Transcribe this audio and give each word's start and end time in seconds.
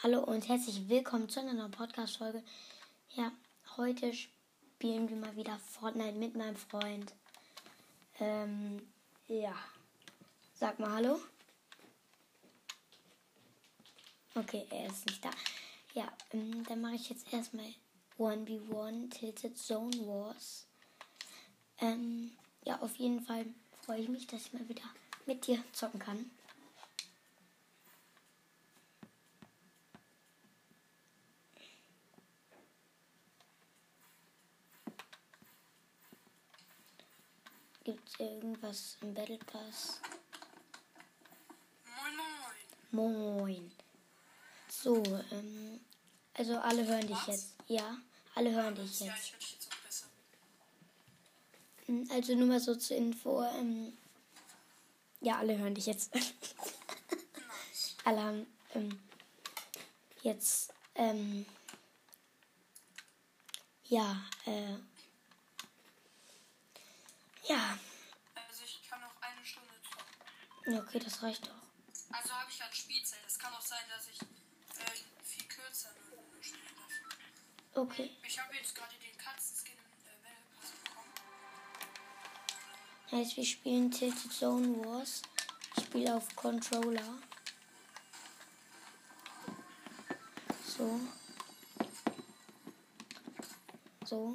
Hallo 0.00 0.20
und 0.20 0.48
herzlich 0.48 0.88
willkommen 0.88 1.28
zu 1.28 1.40
einer 1.40 1.54
neuen 1.54 1.72
Podcast-Folge. 1.72 2.44
Ja, 3.16 3.32
heute 3.76 4.14
spielen 4.14 5.08
wir 5.08 5.16
mal 5.16 5.34
wieder 5.34 5.58
Fortnite 5.58 6.16
mit 6.16 6.36
meinem 6.36 6.54
Freund. 6.54 7.12
Ähm, 8.20 8.80
ja. 9.26 9.56
Sag 10.54 10.78
mal 10.78 10.92
Hallo. 10.92 11.18
Okay, 14.36 14.68
er 14.70 14.86
ist 14.86 15.04
nicht 15.06 15.24
da. 15.24 15.30
Ja, 15.94 16.12
ähm, 16.30 16.62
dann 16.68 16.80
mache 16.80 16.94
ich 16.94 17.10
jetzt 17.10 17.32
erstmal 17.32 17.74
1v1 18.18 19.10
Tilted 19.10 19.58
Zone 19.58 19.98
Wars. 20.06 20.68
Ähm, 21.80 22.30
ja, 22.64 22.78
auf 22.82 22.94
jeden 22.98 23.20
Fall 23.20 23.46
freue 23.84 23.98
ich 23.98 24.08
mich, 24.08 24.28
dass 24.28 24.46
ich 24.46 24.52
mal 24.52 24.68
wieder 24.68 24.84
mit 25.26 25.44
dir 25.48 25.60
zocken 25.72 25.98
kann. 25.98 26.30
Gibt 37.88 38.06
es 38.06 38.07
irgendwas 38.18 38.96
im 39.00 39.14
Battle 39.14 39.38
Pass? 39.38 40.00
Moin, 41.86 42.16
moin. 42.92 43.36
Moin. 43.36 43.72
So, 44.68 45.02
ähm, 45.32 45.80
also 46.34 46.58
alle 46.58 46.86
hören 46.86 47.06
dich 47.06 47.16
Was? 47.16 47.26
jetzt. 47.26 47.54
Ja, 47.66 47.96
alle 48.34 48.50
hören 48.52 48.74
dich 48.74 49.00
Ja, 49.00 49.06
jetzt. 49.06 49.24
ich 49.24 49.38
dich 49.38 49.52
jetzt 49.52 49.72
auch 49.72 49.76
besser. 49.78 50.06
Mm, 51.86 52.04
Also 52.10 52.34
nur 52.34 52.46
mal 52.46 52.60
so 52.60 52.74
zur 52.74 52.96
Info. 52.96 53.42
Ähm, 53.42 53.96
ja, 55.20 55.38
alle 55.38 55.58
hören 55.58 55.74
dich 55.74 55.86
jetzt. 55.86 56.12
Alle 58.04 58.22
haben 58.22 58.46
ähm, 58.74 58.98
jetzt, 60.22 60.72
ähm, 60.94 61.44
ja, 63.84 64.16
äh, 64.46 64.76
ja, 67.46 67.78
Also 68.34 68.64
ich 68.64 68.88
kann 68.88 69.00
noch 69.02 69.20
eine 69.20 69.44
Stunde 69.44 69.74
zocken. 69.82 70.57
Ja, 70.68 70.80
okay, 70.80 70.98
das 70.98 71.22
reicht 71.22 71.46
doch. 71.46 71.54
Also 72.12 72.32
habe 72.34 72.50
ich 72.50 72.60
halt 72.60 72.74
Spielzeit. 72.74 73.20
Es 73.26 73.38
kann 73.38 73.52
auch 73.52 73.60
sein, 73.60 73.84
dass 73.88 74.08
ich 74.08 74.20
äh, 74.22 74.90
viel 75.22 75.44
kürzer 75.44 75.88
darf. 75.88 76.04
Okay, 77.74 78.10
Ich 78.26 78.38
habe 78.40 78.54
jetzt 78.56 78.74
gerade 78.74 78.94
den 78.96 79.16
Katzenskin 79.16 79.74
im 79.74 80.24
äh, 80.24 80.30
Pass 80.60 80.70
bekommen. 80.82 81.12
heißt, 83.12 83.36
wir 83.36 83.44
spielen 83.44 83.90
Tilted 83.90 84.32
Zone 84.32 84.84
Wars. 84.84 85.22
Ich 85.76 85.84
spiele 85.84 86.16
auf 86.16 86.34
Controller. 86.34 87.18
So. 90.76 91.00
So. 94.04 94.34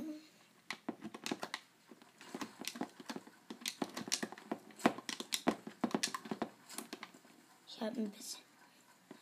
Habe 7.83 7.99
ein 7.99 8.11
bisschen. 8.11 8.39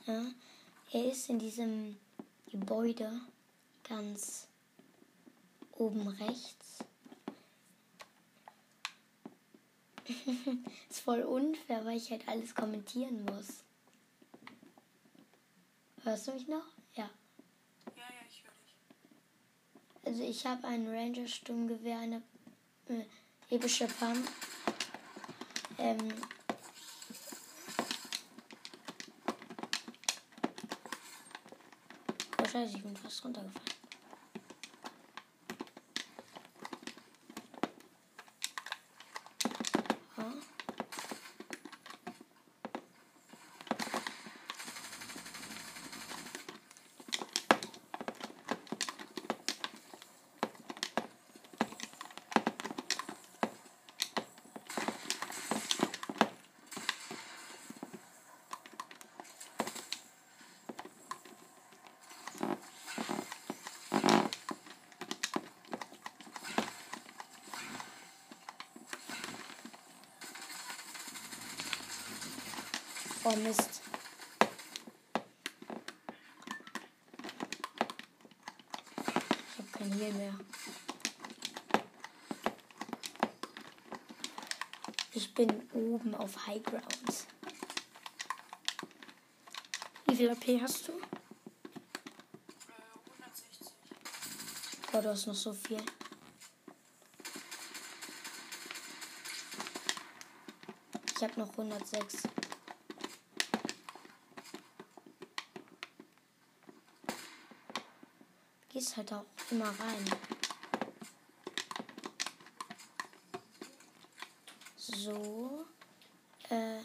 Ja. 0.06 0.24
Er 0.92 1.12
ist 1.12 1.30
in 1.30 1.40
diesem 1.40 1.98
Gebäude 2.52 3.12
ganz 3.84 4.48
oben 5.72 6.08
rechts. 6.08 6.78
ist 10.92 11.00
voll 11.00 11.24
unfair, 11.24 11.84
weil 11.86 11.98
ich 11.98 12.12
halt 12.12 12.28
alles 12.28 12.54
kommentieren 12.54 13.26
muss. 13.26 13.64
Hörst 16.04 16.28
du 16.28 16.34
mich 16.34 16.48
noch? 16.48 16.66
Ja. 16.94 17.10
Ja, 17.96 18.04
ja, 18.04 18.28
ich 18.30 18.44
höre 18.44 18.54
dich. 18.62 20.06
Also 20.06 20.24
ich 20.24 20.46
habe 20.46 20.68
ein 20.68 20.88
Ranger-Sturmgewehr, 20.88 21.98
eine 21.98 22.22
äh, 22.90 23.06
epische 23.50 23.88
Pump. 23.88 24.30
Ähm, 25.80 26.14
scheiße, 32.52 32.76
ich 32.76 32.84
bin 32.84 32.98
fast 32.98 33.24
runtergefallen. 33.24 33.66
Ja. 40.18 40.34
Oh 73.24 73.36
Mist. 73.36 73.82
Ich 79.48 79.58
habe 79.60 79.70
kein 79.72 79.92
Heal 79.94 80.12
mehr. 80.14 80.34
Ich 85.14 85.34
bin 85.36 85.70
oben 86.12 86.16
auf 86.16 86.48
High 86.48 86.64
Ground. 86.64 87.28
Wie 90.08 90.16
viel 90.16 90.30
AP 90.30 90.62
hast 90.62 90.88
du? 90.88 90.94
Äh, 90.94 90.98
160. 93.18 93.68
Oh, 94.94 95.02
du 95.02 95.10
hast 95.10 95.28
noch 95.28 95.36
so 95.36 95.54
viel. 95.54 95.82
Ich 101.16 101.24
habe 101.24 101.40
noch 101.40 101.50
106. 101.52 102.24
Gehst 108.70 108.98
halt 108.98 109.14
auch 109.14 109.26
immer 109.52 109.68
rein. 109.68 110.06
So. 114.78 115.61
Äh. 116.52 116.80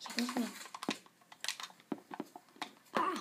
Ich 0.00 0.08
hab 0.08 0.16
nicht 0.16 0.36
mehr. 0.36 0.48
Ah! 2.94 3.14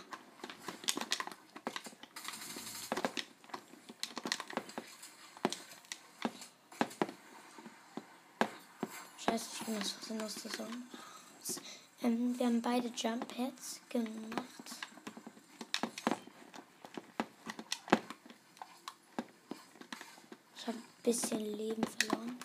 Scheiße, 9.20 9.46
ich 9.84 10.08
bin 10.08 10.22
aus 10.24 10.34
der 10.34 10.52
Zone. 10.52 10.70
Ähm, 12.02 12.40
wir 12.40 12.48
haben 12.48 12.62
beide 12.64 12.88
Jump 12.88 13.28
Pads 13.28 13.82
gemacht. 13.88 14.32
Ich 20.58 20.66
habe 20.66 20.78
ein 20.78 21.04
bisschen 21.04 21.40
Leben 21.40 21.84
verloren. 21.84 22.40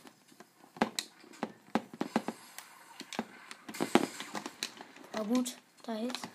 Gut, 5.26 5.56
da 5.82 5.98
ist. 5.98 6.28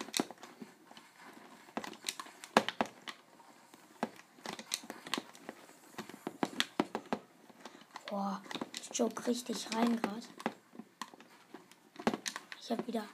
Boah, 8.10 8.42
ich 8.82 8.98
joke 8.98 9.26
richtig 9.28 9.68
rein 9.74 10.02
gerade. 10.02 10.28
Ich 12.60 12.72
habe 12.72 12.86
wieder. 12.88 13.06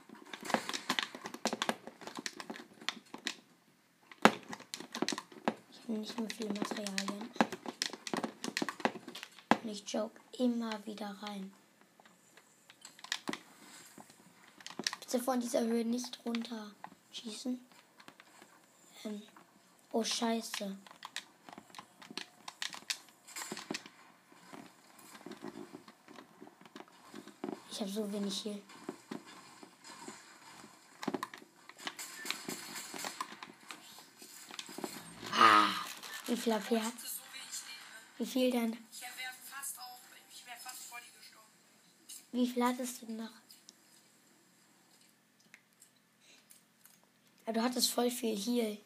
Ich 5.72 5.80
habe 5.84 6.00
nicht 6.00 6.20
mehr 6.20 6.30
viele 6.36 6.50
Materialien. 6.50 7.32
Und 9.64 9.70
ich 9.70 9.88
joke 9.88 10.20
immer 10.40 10.86
wieder 10.86 11.16
rein. 11.22 11.52
Bitte 15.10 15.24
von 15.24 15.40
dieser 15.40 15.62
Höhe 15.62 15.86
nicht 15.86 16.20
runter 16.26 16.70
schießen. 17.14 17.66
Ähm. 19.06 19.22
Oh 19.94 20.04
scheiße. 20.04 20.78
Ich 27.72 27.80
habe 27.80 27.90
so 27.90 28.12
wenig 28.12 28.38
hier. 28.42 28.62
Ah, 35.32 35.70
wie 36.26 36.36
viel 36.36 36.52
AP 36.52 36.70
hat? 36.72 36.94
Wie 38.18 38.26
viel 38.26 38.52
denn? 38.52 38.74
Ich 38.92 39.02
wäre 39.02 40.60
fast 40.62 40.80
voll 40.90 41.00
die 41.00 41.18
gestorben. 41.18 41.54
Wie 42.34 42.46
viel 42.46 42.66
hattest 42.66 43.02
du 43.02 43.06
denn 43.06 43.16
noch? 43.16 43.47
Ja, 47.48 47.54
du 47.54 47.64
hattest 47.64 47.92
voll 47.92 48.12
viel 48.12 48.38
Heal. 48.38 48.78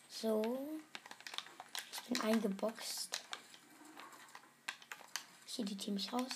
So. 0.09 0.41
Ich 1.91 2.01
bin 2.09 2.21
eingeboxt. 2.21 3.16
Ich 5.57 5.63
editiere 5.63 5.95
mich 5.95 6.13
raus. 6.13 6.29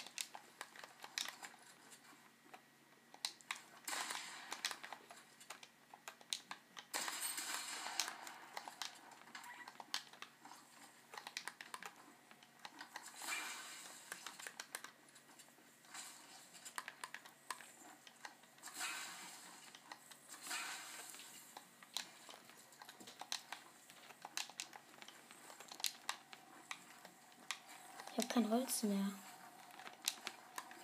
Holz 28.52 28.84
mehr. 28.84 29.00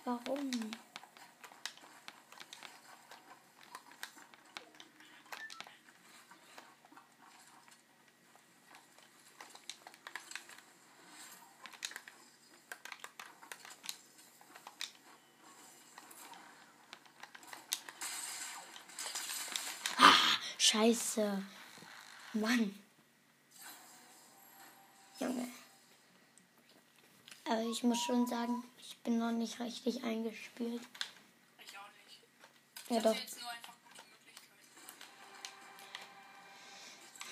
Warum? 0.06 0.50
Ah, 19.98 20.14
scheiße. 20.56 21.42
Mann. 22.32 22.74
Junge. 25.20 25.48
Aber 27.68 27.76
ich 27.76 27.84
muss 27.84 28.00
schon 28.00 28.26
sagen, 28.26 28.64
ich 28.78 28.96
bin 29.00 29.18
noch 29.18 29.30
nicht 29.30 29.60
richtig 29.60 30.02
eingespielt. 30.02 30.80
Ich 31.62 31.76
auch 31.76 31.90
nicht. 32.06 32.22
Ich 32.88 32.96
Ja, 32.96 33.02
doch. 33.02 33.14
jetzt 33.14 33.38
nur 33.38 33.50
einfach 33.50 33.74
gute 33.84 34.02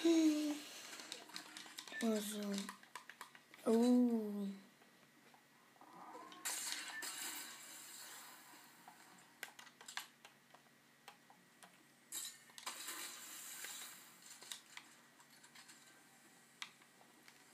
Möglichkeiten. 0.02 0.60
Also. 2.02 2.52
Oh. 3.64 4.46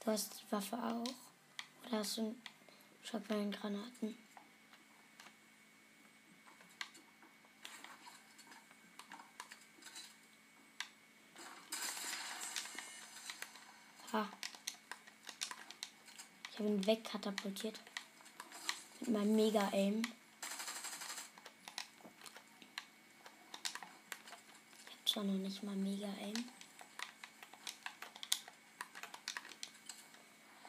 Du 0.03 0.11
hast 0.11 0.33
die 0.33 0.51
Waffe 0.51 0.75
auch? 0.75 1.07
Oder 1.87 1.99
hast 1.99 2.17
du 2.17 2.35
Schockwellengranaten? 3.03 4.17
Ha. 14.11 14.29
Ich 16.51 16.59
habe 16.59 16.69
ihn 16.69 16.85
wegkatapultiert. 16.85 17.79
Mit 18.99 19.09
meinem 19.09 19.35
Mega-Aim. 19.35 20.01
Ich 24.85 24.91
habe 24.91 25.05
zwar 25.05 25.23
noch 25.23 25.33
nicht 25.33 25.63
mal 25.63 25.75
Mega-Aim. 25.75 26.49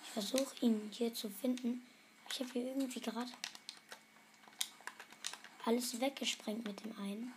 Ich 0.02 0.10
versuche 0.10 0.56
ihn 0.60 0.90
hier 0.92 1.12
zu 1.12 1.28
finden. 1.28 1.86
Ich 2.34 2.40
habe 2.40 2.50
hier 2.50 2.66
irgendwie 2.66 2.98
gerade 2.98 3.30
alles 5.64 6.00
weggesprengt 6.00 6.66
mit 6.66 6.84
dem 6.84 6.90
einen. 6.98 7.32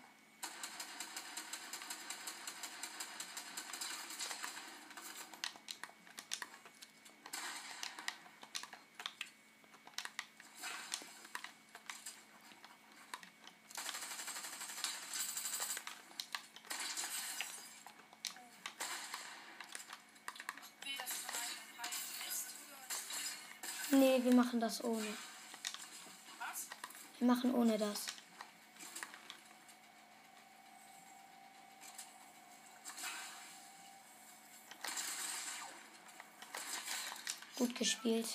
Nee, 23.99 24.23
wir 24.23 24.35
machen 24.35 24.59
das 24.59 24.83
ohne. 24.83 25.07
was? 26.37 26.67
Wir 27.17 27.27
machen 27.27 27.55
ohne 27.55 27.79
das. 27.79 28.05
Gut 37.55 37.75
gespielt. 37.75 38.27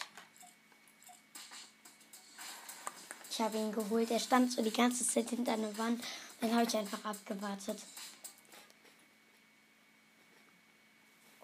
Ich 3.31 3.41
habe 3.41 3.57
ihn 3.57 3.71
geholt. 3.71 4.11
Er 4.11 4.19
stand 4.19 4.51
so 4.51 4.63
die 4.63 4.73
ganze 4.73 5.07
Zeit 5.07 5.31
hinter 5.31 5.53
einer 5.53 5.79
Wand. 5.79 6.03
Dann 6.41 6.53
habe 6.53 6.65
ich 6.65 6.77
einfach 6.77 7.05
abgewartet. 7.05 7.81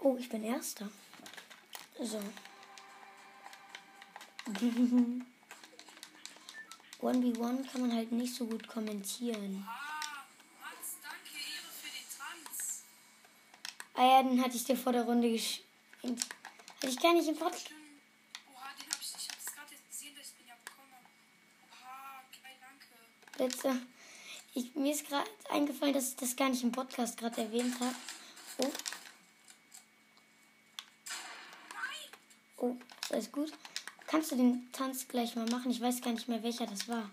Oh, 0.00 0.16
ich 0.18 0.28
bin 0.28 0.42
Erster. 0.42 0.90
So. 2.00 2.20
1v1 7.02 7.70
kann 7.70 7.80
man 7.82 7.94
halt 7.94 8.12
nicht 8.12 8.34
so 8.34 8.46
gut 8.46 8.66
kommentieren. 8.66 9.66
Ah, 13.94 14.06
ja, 14.06 14.22
den 14.22 14.42
hatte 14.42 14.56
ich 14.56 14.64
dir 14.64 14.76
vor 14.76 14.92
der 14.92 15.02
Runde 15.02 15.30
geschickt. 15.30 15.64
Hatte 16.02 16.88
ich 16.88 17.00
gar 17.00 17.12
nicht 17.14 17.28
im 17.28 17.36
Podcast. 17.36 17.70
Hab 18.54 19.00
ich, 19.00 19.08
ich 19.16 19.28
hab's 19.28 19.46
gerade 19.52 19.74
gesehen, 19.90 20.14
dass 20.16 20.28
ich 20.28 20.36
den 20.36 20.46
ja 20.46 20.54
bekommen 20.64 20.92
habe. 20.94 21.06
Oha, 21.72 22.22
geil, 22.40 22.56
danke. 23.66 23.86
Ich, 24.54 24.74
mir 24.76 24.92
ist 24.92 25.08
gerade 25.08 25.28
eingefallen, 25.50 25.94
dass 25.94 26.10
ich 26.10 26.16
das 26.16 26.36
gar 26.36 26.48
nicht 26.48 26.62
im 26.62 26.72
Podcast 26.72 27.18
gerade 27.18 27.42
erwähnt 27.42 27.74
habe. 27.80 27.94
Oh. 28.58 28.70
Oh, 32.58 32.76
ist 33.02 33.12
alles 33.12 33.32
gut? 33.32 33.52
Kannst 34.10 34.32
du 34.32 34.36
den 34.36 34.72
Tanz 34.72 35.06
gleich 35.06 35.36
mal 35.36 35.46
machen? 35.50 35.70
Ich 35.70 35.82
weiß 35.82 36.00
gar 36.00 36.12
nicht 36.12 36.28
mehr, 36.28 36.42
welcher 36.42 36.66
das 36.66 36.88
war. 36.88 37.10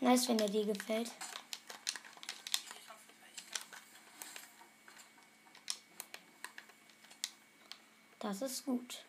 Nice, 0.00 0.28
wenn 0.28 0.38
er 0.38 0.48
dir 0.50 0.66
gefällt. 0.66 1.10
Das 8.20 8.42
ist 8.42 8.64
gut. 8.66 9.02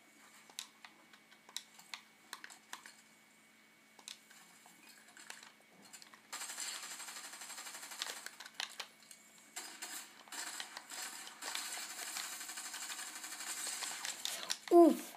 Uff. 14.70 15.14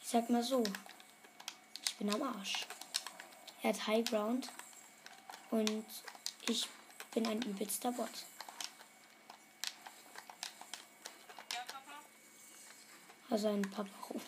sag 0.11 0.29
mal 0.29 0.43
so, 0.43 0.61
ich 1.85 1.95
bin 1.95 2.13
am 2.13 2.21
Arsch. 2.21 2.67
Er 3.63 3.69
hat 3.69 3.87
High 3.87 4.03
Ground 4.03 4.49
und 5.51 5.85
ich 6.49 6.67
bin 7.13 7.25
ein 7.27 7.41
übelster 7.43 7.93
Bot. 7.93 8.09
Ja, 11.53 11.59
Papa? 11.65 12.01
Also 13.29 13.47
ein 13.47 13.61
Papa 13.61 13.89
ruft. 14.09 14.27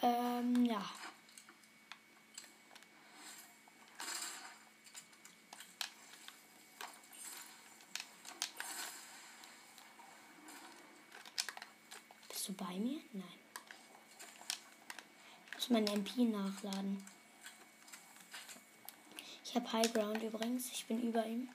Ähm, 0.00 0.64
ja. 0.64 0.82
Bist 12.40 12.48
du 12.48 12.54
bei 12.54 12.74
mir? 12.78 12.98
Nein. 13.12 13.24
Ich 15.80 15.86
muss 15.86 15.92
mein 15.92 16.04
MP 16.04 16.24
nachladen. 16.24 17.02
Ich 19.42 19.54
habe 19.54 19.72
High 19.72 19.90
Ground 19.94 20.22
übrigens. 20.22 20.70
Ich 20.72 20.84
bin 20.84 21.00
über 21.00 21.24
ihm. 21.24 21.48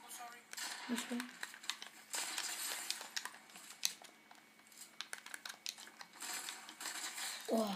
Oh, 0.00 0.08
sorry. 0.08 0.38
Nicht 0.88 1.06
schlimm. 1.06 1.30
Oh, 7.48 7.66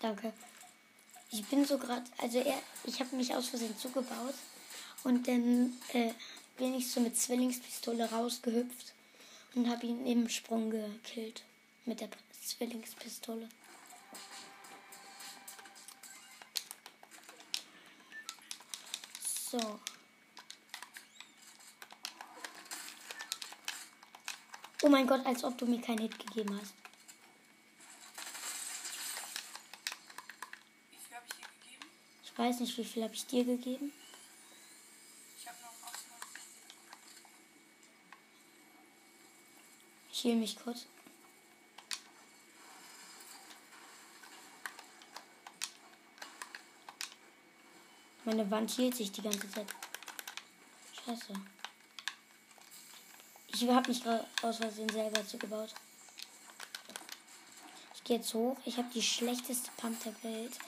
danke. 0.00 0.32
Ich 1.30 1.44
gerade, 2.04 2.22
also 2.22 2.38
er, 2.38 2.58
ich 2.84 3.00
habe 3.00 3.16
mich 3.16 3.34
aus 3.34 3.48
Versehen 3.48 3.76
zugebaut 3.78 4.34
und 5.04 5.26
dann 5.26 5.72
äh, 5.92 6.12
bin 6.56 6.74
ich 6.74 6.90
so 6.90 7.00
mit 7.00 7.16
Zwillingspistole 7.16 8.10
rausgehüpft 8.10 8.92
und 9.54 9.68
habe 9.68 9.86
ihn 9.86 10.06
im 10.06 10.28
Sprung 10.28 10.70
gekillt 10.70 11.42
mit 11.84 12.00
der 12.00 12.08
Zwillingspistole. 12.42 13.48
So. 19.50 19.80
Oh 24.82 24.88
mein 24.88 25.06
Gott, 25.06 25.24
als 25.24 25.44
ob 25.44 25.56
du 25.56 25.66
mir 25.66 25.80
keinen 25.80 26.00
Hit 26.00 26.18
gegeben 26.18 26.58
hast. 26.60 26.74
Wie 30.90 30.96
viel 30.96 31.16
habe 31.16 31.26
ich 31.26 31.34
dir 31.34 31.46
gegeben? 31.62 31.90
Ich 32.34 32.40
weiß 32.40 32.58
nicht, 32.60 32.76
wie 32.76 32.84
viel 32.84 33.04
habe 33.04 33.14
ich 33.14 33.24
dir 33.26 33.44
gegeben. 33.44 33.92
Ich 35.38 35.46
habe 35.46 35.56
noch 35.62 35.88
Ausnahme. 35.88 36.20
Ich 40.10 40.24
heal 40.24 40.34
mich 40.34 40.58
kurz. 40.58 40.86
Meine 48.24 48.50
Wand 48.50 48.72
hielt 48.72 48.96
sich 48.96 49.12
die 49.12 49.22
ganze 49.22 49.48
Zeit. 49.48 49.68
Scheiße. 51.06 51.34
Ich 53.46 53.68
habe 53.68 53.88
mich 53.88 54.02
gerade 54.02 54.26
aus 54.42 54.56
Versehen 54.56 54.88
selber 54.88 55.24
zugebaut. 55.24 55.72
Ich 57.94 58.02
gehe 58.02 58.16
jetzt 58.16 58.34
hoch. 58.34 58.56
Ich 58.64 58.76
habe 58.76 58.90
die 58.92 59.02
schlechteste 59.02 59.70
Pump 59.76 60.02
der 60.02 60.20
Welt. 60.24 60.58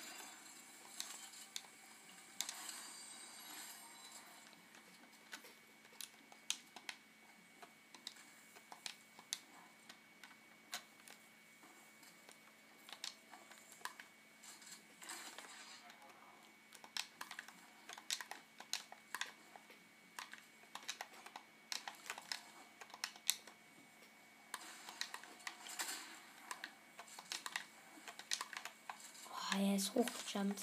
Oh, 29.57 29.59
er 29.59 29.77
ist 29.77 29.95
hochgejumpt. 29.95 30.61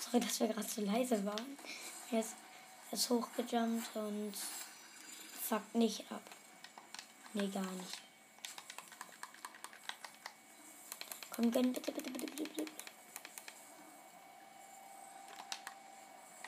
Sorry, 0.00 0.18
dass 0.20 0.31
wir 0.42 0.54
gerade 0.54 0.68
so 0.68 0.82
leise 0.82 1.24
waren. 1.24 1.56
Er 2.10 2.20
ist, 2.20 2.34
ist 2.90 3.10
hochgejumpt 3.10 3.96
und 3.96 4.34
fuckt 5.40 5.74
nicht 5.74 6.10
ab. 6.10 6.22
Nee, 7.32 7.48
gar 7.48 7.62
nicht. 7.62 7.98
Komm, 11.30 11.50
gönn 11.50 11.72
bitte, 11.72 11.92
bitte, 11.92 12.10
bitte, 12.10 12.26
bitte, 12.26 12.44
bitte. 12.44 12.72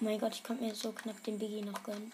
Oh 0.01 0.05
mein 0.05 0.19
Gott, 0.19 0.35
ich 0.35 0.45
konnte 0.45 0.65
mir 0.65 0.75
so 0.75 0.93
knapp 0.93 1.23
den 1.25 1.39
Biggie 1.39 1.63
noch 1.63 1.83
gönnen. 1.83 2.13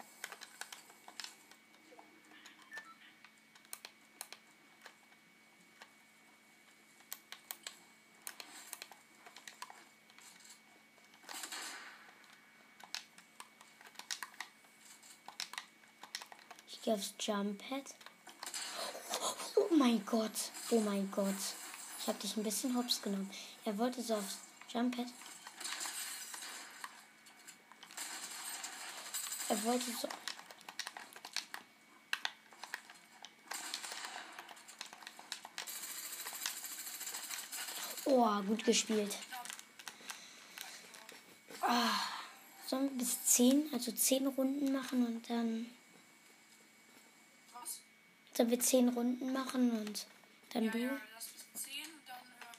Ich 16.80 16.84
gehe 16.84 16.94
aufs 16.94 17.12
Jump 17.20 17.62
Pad. 17.68 17.94
Oh 19.54 19.74
mein 19.74 20.02
Gott. 20.06 20.30
Oh 20.70 20.80
mein 20.80 21.10
Gott. 21.10 21.34
Ich 21.98 22.06
habe 22.06 22.18
dich 22.18 22.34
ein 22.38 22.42
bisschen 22.42 22.74
hops 22.74 23.02
genommen. 23.02 23.30
Er 23.66 23.76
wollte 23.76 24.00
so 24.00 24.14
aufs 24.14 24.38
Jump 24.72 24.96
Pad. 24.96 25.06
Er 29.50 29.62
wollte 29.64 29.90
so. 29.90 30.08
Oh, 38.06 38.40
gut 38.44 38.64
gespielt. 38.64 39.18
Ah, 41.60 41.90
sollen 42.66 42.88
wir 42.88 42.96
bis 42.96 43.22
10, 43.26 43.68
also 43.70 43.92
10 43.92 44.28
Runden 44.28 44.72
machen 44.72 45.06
und 45.06 45.28
dann. 45.28 45.66
Sollen 48.40 48.52
wir 48.52 48.60
10 48.60 48.88
Runden 48.88 49.34
machen 49.34 49.70
und 49.70 50.06
dann 50.54 50.64
Ja, 50.64 50.70
du? 50.70 50.78
ja, 50.78 50.98
lass 51.14 51.26
bis 51.26 51.62
10 51.62 51.72
und 51.84 52.08
dann. 52.08 52.16
Äh, 52.16 52.56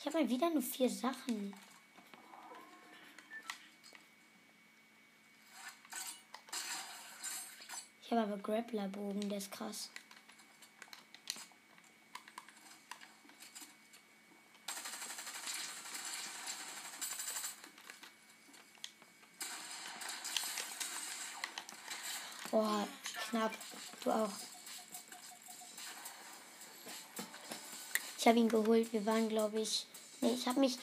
Ich 0.00 0.06
habe 0.06 0.18
mal 0.18 0.28
wieder 0.28 0.50
nur 0.50 0.60
vier 0.60 0.90
Sachen. 0.90 1.54
Ich 8.02 8.10
habe 8.10 8.22
aber 8.22 8.38
Grapplerbogen, 8.38 9.28
der 9.28 9.38
ist 9.38 9.52
krass. 9.52 9.88
Oh, 22.56 22.86
knapp. 23.30 23.50
Du 24.04 24.12
auch. 24.12 24.30
Ich 28.16 28.28
habe 28.28 28.38
ihn 28.38 28.48
geholt. 28.48 28.92
Wir 28.92 29.04
waren, 29.06 29.28
glaube 29.28 29.60
ich. 29.60 29.86
Nee, 30.20 30.34
ich 30.34 30.46
habe 30.46 30.60
mich 30.60 30.78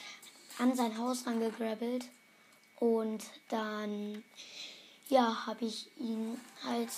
an 0.57 0.75
sein 0.75 0.97
Haus 0.97 1.25
rangegrabbelt. 1.25 2.09
Und 2.75 3.23
dann, 3.47 4.21
ja, 5.07 5.45
habe 5.45 5.63
ich 5.63 5.87
ihn 5.97 6.41
halt 6.61 6.89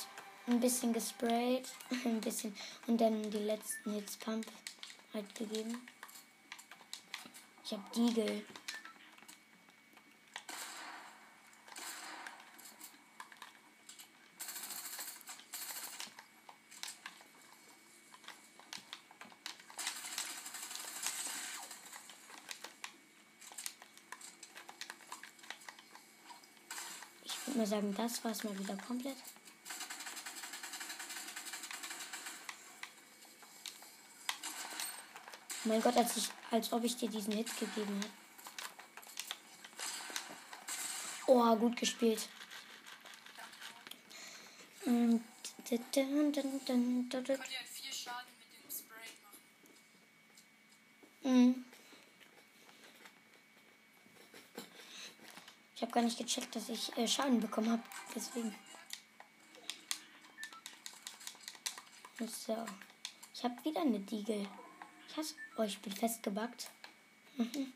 ein 0.47 0.59
bisschen 0.59 0.91
gesprayt. 0.91 1.69
ein 2.05 2.19
bisschen. 2.19 2.57
Und 2.87 2.99
dann 2.99 3.29
die 3.29 3.37
letzten 3.37 3.93
Hits 3.93 4.17
Pump 4.17 4.47
halt 5.13 5.35
gegeben. 5.35 5.87
Ich 7.63 7.73
habe 7.73 7.83
Deagle. 7.95 8.43
Ich 27.42 27.42
würde 27.53 27.59
mal 27.59 27.67
sagen, 27.67 27.93
das 27.95 28.23
war 28.23 28.31
es 28.31 28.43
mal 28.43 28.57
wieder 28.57 28.75
komplett. 28.77 29.17
Mein 35.65 35.81
Gott, 35.81 35.95
als, 35.95 36.17
ich, 36.17 36.29
als 36.51 36.73
ob 36.73 36.83
ich 36.83 36.97
dir 36.97 37.09
diesen 37.09 37.33
Hit 37.33 37.47
gegeben 37.57 37.95
hätte. 37.97 38.09
Oh, 41.27 41.55
gut 41.55 41.77
gespielt. 41.77 42.27
Mm, 44.85 45.17
dun, 45.69 45.85
dun, 45.93 46.33
dun, 46.33 46.33
dun, 46.33 46.61
dun, 46.65 47.09
dun. 47.09 47.23
Könnt 47.23 47.29
ihr 47.29 47.37
halt 47.37 47.69
viel 47.69 47.93
Schaden 47.93 48.29
mit 48.37 48.47
dem 48.51 48.69
Spray 48.69 49.09
machen. 51.23 51.47
Mhm. 51.47 51.65
Ich 55.75 55.81
habe 55.81 55.82
gar 55.93 56.01
nicht 56.01 56.17
gecheckt, 56.17 56.55
dass 56.55 56.69
ich 56.69 56.95
äh, 56.97 57.07
Schaden 57.07 57.39
bekommen 57.39 57.71
habe. 57.71 57.83
Deswegen. 58.15 58.53
So. 62.19 62.65
Ich 63.33 63.43
habe 63.43 63.63
wieder 63.63 63.81
eine 63.81 63.99
Diegel. 63.99 64.47
Ich 65.07 65.17
hasse. 65.17 65.35
Oh, 65.57 65.61
ich 65.61 65.79
bin 65.79 65.93
festgebackt. 65.93 66.69
Mhm. 67.37 67.73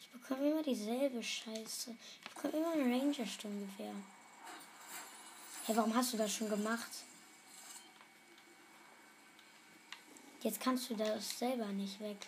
Ich 0.00 0.08
bekomme 0.10 0.50
immer 0.50 0.62
dieselbe 0.62 1.22
Scheiße. 1.22 1.96
Ich 2.22 2.30
bekomme 2.34 2.56
immer 2.58 2.72
ein 2.72 2.92
Ranger-Sturmgewehr. 2.92 3.94
Hey, 5.64 5.76
warum 5.76 5.94
hast 5.94 6.12
du 6.12 6.16
das 6.16 6.32
schon 6.32 6.48
gemacht? 6.48 6.90
Jetzt 10.42 10.60
kannst 10.60 10.90
du 10.90 10.94
das 10.94 11.38
selber 11.38 11.66
nicht 11.66 11.98
weg. 11.98 12.18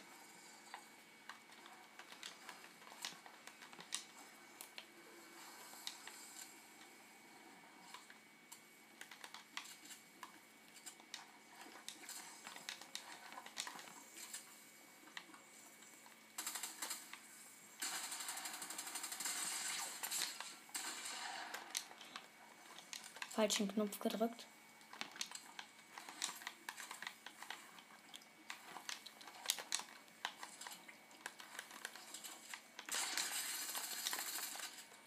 Falschen 23.38 23.68
Knopf 23.68 24.00
gedrückt. 24.00 24.47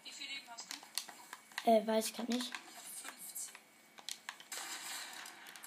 Wie 0.02 0.10
viel 0.10 0.26
Leben 0.28 0.46
hast 0.48 0.66
du? 0.72 1.70
Äh, 1.70 1.86
weiß 1.86 2.06
ich 2.06 2.14
gerade 2.14 2.32
nicht. 2.32 2.46
Ich 2.46 2.54
hab 2.74 3.12
15. 3.12 3.54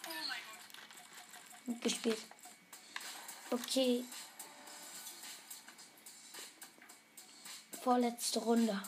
Oh 0.07 0.09
mein 0.27 0.39
Gott. 0.47 1.65
Gut 1.67 1.81
gespielt. 1.83 2.25
Okay. 3.51 4.03
Vorletzte 7.83 8.39
Runde. 8.39 8.81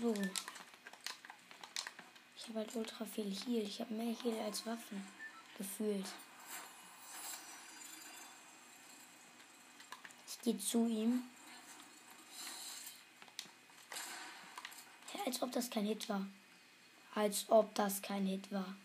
So. 0.00 0.14
Ich 2.36 2.48
habe 2.48 2.60
halt 2.60 2.76
ultra 2.76 3.04
viel 3.04 3.30
Heal. 3.30 3.64
Ich 3.64 3.80
habe 3.80 3.92
mehr 3.94 4.14
Heal 4.22 4.38
als 4.44 4.64
Waffen. 4.64 5.06
Gefühlt. 5.56 6.06
Ich 10.28 10.40
gehe 10.42 10.58
zu 10.58 10.86
ihm. 10.86 11.24
Ja, 15.14 15.20
als 15.26 15.42
ob 15.42 15.50
das 15.52 15.68
kein 15.68 15.84
Hit 15.86 16.08
war. 16.08 16.26
Als 17.14 17.46
ob 17.48 17.74
das 17.74 18.00
kein 18.00 18.24
Hit 18.26 18.52
war. 18.52 18.76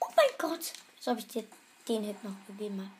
Oh 0.00 0.08
mein 0.16 0.26
Gott! 0.38 0.72
So 1.08 1.12
habe 1.12 1.20
ich 1.20 1.28
dir 1.28 1.44
den 1.88 2.04
Hit 2.04 2.22
noch 2.22 2.34
gegeben. 2.46 2.90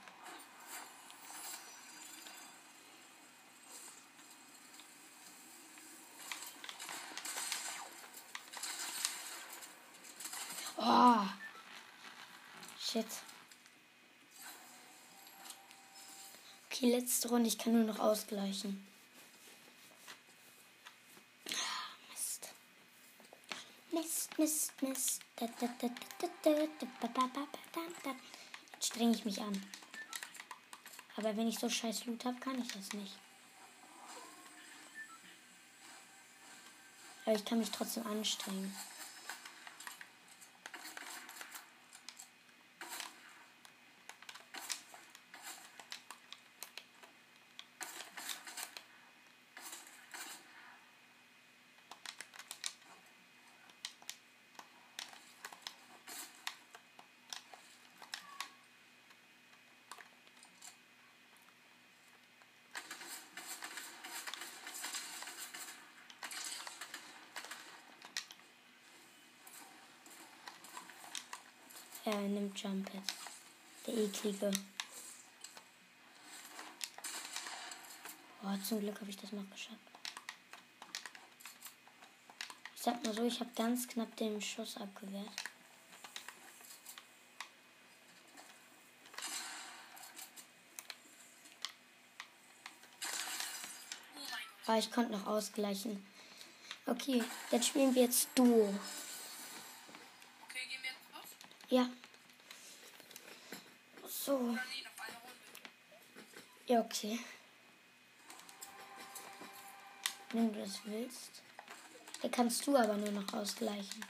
Oh. 10.79 11.27
Shit. 12.81 13.05
Okay, 16.71 16.93
letzte 16.93 17.29
Runde. 17.29 17.49
Ich 17.49 17.59
kann 17.59 17.75
nur 17.75 17.85
noch 17.85 17.99
ausgleichen. 17.99 18.87
Mist. 22.09 22.49
Mist, 23.93 24.39
Mist, 24.39 24.83
Mist. 24.83 25.21
Da, 25.41 25.47
da, 25.61 25.69
da, 25.81 25.89
da, 26.19 26.29
da, 26.43 26.51
da, 26.51 26.87
ba, 27.01 27.07
ba, 27.15 27.31
ba, 27.33 27.47
da, 27.73 27.81
da. 28.03 28.15
Jetzt 28.75 28.87
strenge 28.87 29.15
ich 29.15 29.25
mich 29.25 29.41
an. 29.41 29.63
Aber 31.17 31.37
wenn 31.37 31.49
ich 31.49 31.59
so 31.59 31.69
scheiß 31.69 32.07
Loot 32.07 32.25
habe, 32.25 32.39
kann 32.39 32.61
ich 32.61 32.69
das 32.69 32.93
nicht. 32.93 33.13
Aber 37.25 37.35
ich 37.35 37.45
kann 37.45 37.59
mich 37.59 37.71
trotzdem 37.71 38.07
anstrengen. 38.07 38.75
Er 72.11 72.21
nimmt 72.23 72.59
Jumpet. 72.59 73.03
Der 73.87 73.95
eklige. 73.95 74.51
Oh, 78.43 78.57
zum 78.67 78.81
Glück 78.81 78.99
habe 78.99 79.11
ich 79.11 79.17
das 79.19 79.31
noch 79.33 79.49
geschafft. 79.51 79.77
Ich 82.75 82.81
sag 82.81 83.05
mal 83.05 83.13
so, 83.13 83.25
ich 83.25 83.39
habe 83.41 83.51
ganz 83.55 83.87
knapp 83.87 84.17
den 84.17 84.41
Schuss 84.41 84.79
abgewehrt. 84.79 85.29
Oh 94.67 94.79
ich 94.79 94.91
konnte 94.91 95.13
noch 95.13 95.27
ausgleichen. 95.27 96.07
Okay, 96.87 97.23
jetzt 97.51 97.67
spielen 97.67 97.95
wir 97.95 98.05
jetzt 98.05 98.29
Duo. 98.35 98.73
Ja. 101.69 101.89
So. 104.07 104.57
Ja, 106.67 106.81
okay. 106.81 107.19
wenn 110.33 110.53
du 110.53 110.61
das 110.61 110.81
willst. 110.85 111.43
Da 112.23 112.29
kannst 112.29 112.67
du 112.67 112.77
aber 112.77 112.97
nur 112.97 113.11
noch 113.11 113.33
ausgleichen. 113.33 114.05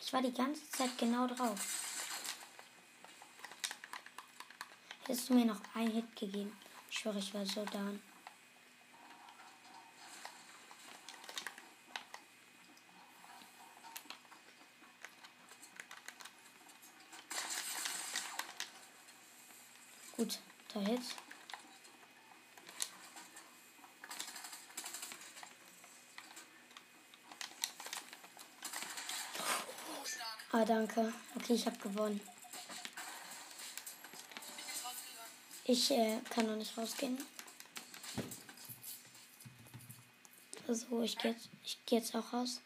Ich 0.00 0.12
war 0.12 0.22
die 0.22 0.32
ganze 0.32 0.68
Zeit 0.70 0.96
genau 0.98 1.26
drauf. 1.26 1.80
Hättest 5.06 5.28
du 5.28 5.34
mir 5.34 5.44
noch 5.44 5.60
einen 5.74 5.90
Hit 5.90 6.16
gegeben? 6.16 6.56
Ich 6.88 6.98
schwöre, 6.98 7.18
ich 7.18 7.34
war 7.34 7.44
so 7.44 7.64
down. 7.64 8.00
Gut. 20.16 20.38
Oh, 20.74 20.80
stark. 30.04 30.38
Ah, 30.52 30.64
danke. 30.64 31.12
Okay, 31.36 31.54
ich 31.54 31.66
habe 31.66 31.78
gewonnen. 31.78 32.20
Jetzt. 35.64 35.66
Ich 35.66 35.90
äh, 35.90 36.20
kann 36.30 36.46
noch 36.46 36.56
nicht 36.56 36.76
rausgehen. 36.78 37.18
Also, 40.68 41.02
ich 41.02 41.18
gehe 41.18 41.32
jetzt, 41.32 41.48
ich 41.64 41.78
geh 41.86 41.96
jetzt 41.96 42.14
auch 42.14 42.32
raus. 42.32 42.60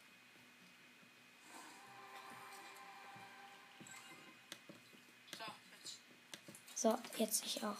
So, 6.80 6.96
jetzt 7.16 7.44
ich 7.44 7.60
auch. 7.64 7.74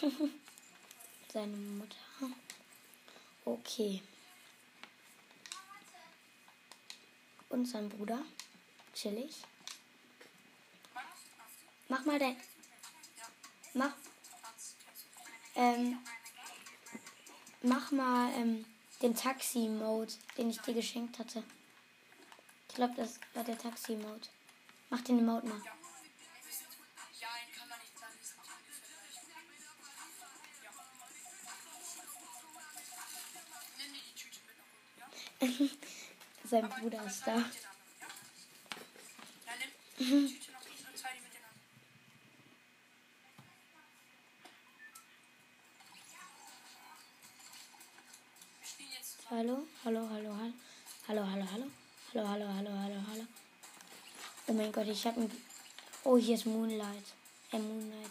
Seine 1.32 1.56
Mutter. 1.56 1.96
Okay. 3.44 4.04
Und 7.48 7.66
sein 7.66 7.88
Bruder. 7.88 8.22
Chillig. 8.94 9.42
Mach 11.88 12.04
mal 12.04 12.20
dein. 12.20 12.36
Mach. 13.74 13.96
Ähm, 15.56 15.98
mach 17.62 17.90
mal 17.90 18.32
ähm, 18.34 18.64
den 19.02 19.16
Taxi-Mode, 19.16 20.12
den 20.38 20.50
ich 20.50 20.60
dir 20.60 20.74
geschenkt 20.74 21.18
hatte. 21.18 21.42
Ich 22.76 22.78
glaube, 22.78 22.94
das 22.94 23.18
war 23.32 23.42
der 23.42 23.56
Taxi-Mode. 23.56 24.28
Mach 24.90 25.00
den 25.00 25.24
Mode 25.24 25.46
mal. 25.46 25.62
Sein 36.44 36.68
Bruder 36.68 37.06
ist 37.06 37.26
da. 37.26 37.42
Hallo, 49.30 49.66
hallo, 49.82 50.08
hallo, 50.10 50.36
hallo. 50.36 50.52
Hallo, 51.08 51.26
hallo, 51.26 51.46
hallo. 51.52 51.85
Hallo, 52.14 52.28
hallo, 52.28 52.46
hallo, 52.46 52.70
hallo, 52.70 52.94
hallo. 53.10 53.26
Oh 54.46 54.52
mein 54.52 54.70
Gott, 54.70 54.86
ich 54.86 55.04
habe 55.06 55.22
ein. 55.22 55.30
Oh, 56.04 56.16
hier 56.16 56.36
ist 56.36 56.46
Moonlight. 56.46 57.04
Äh, 57.52 57.58
Moonlight. 57.58 58.10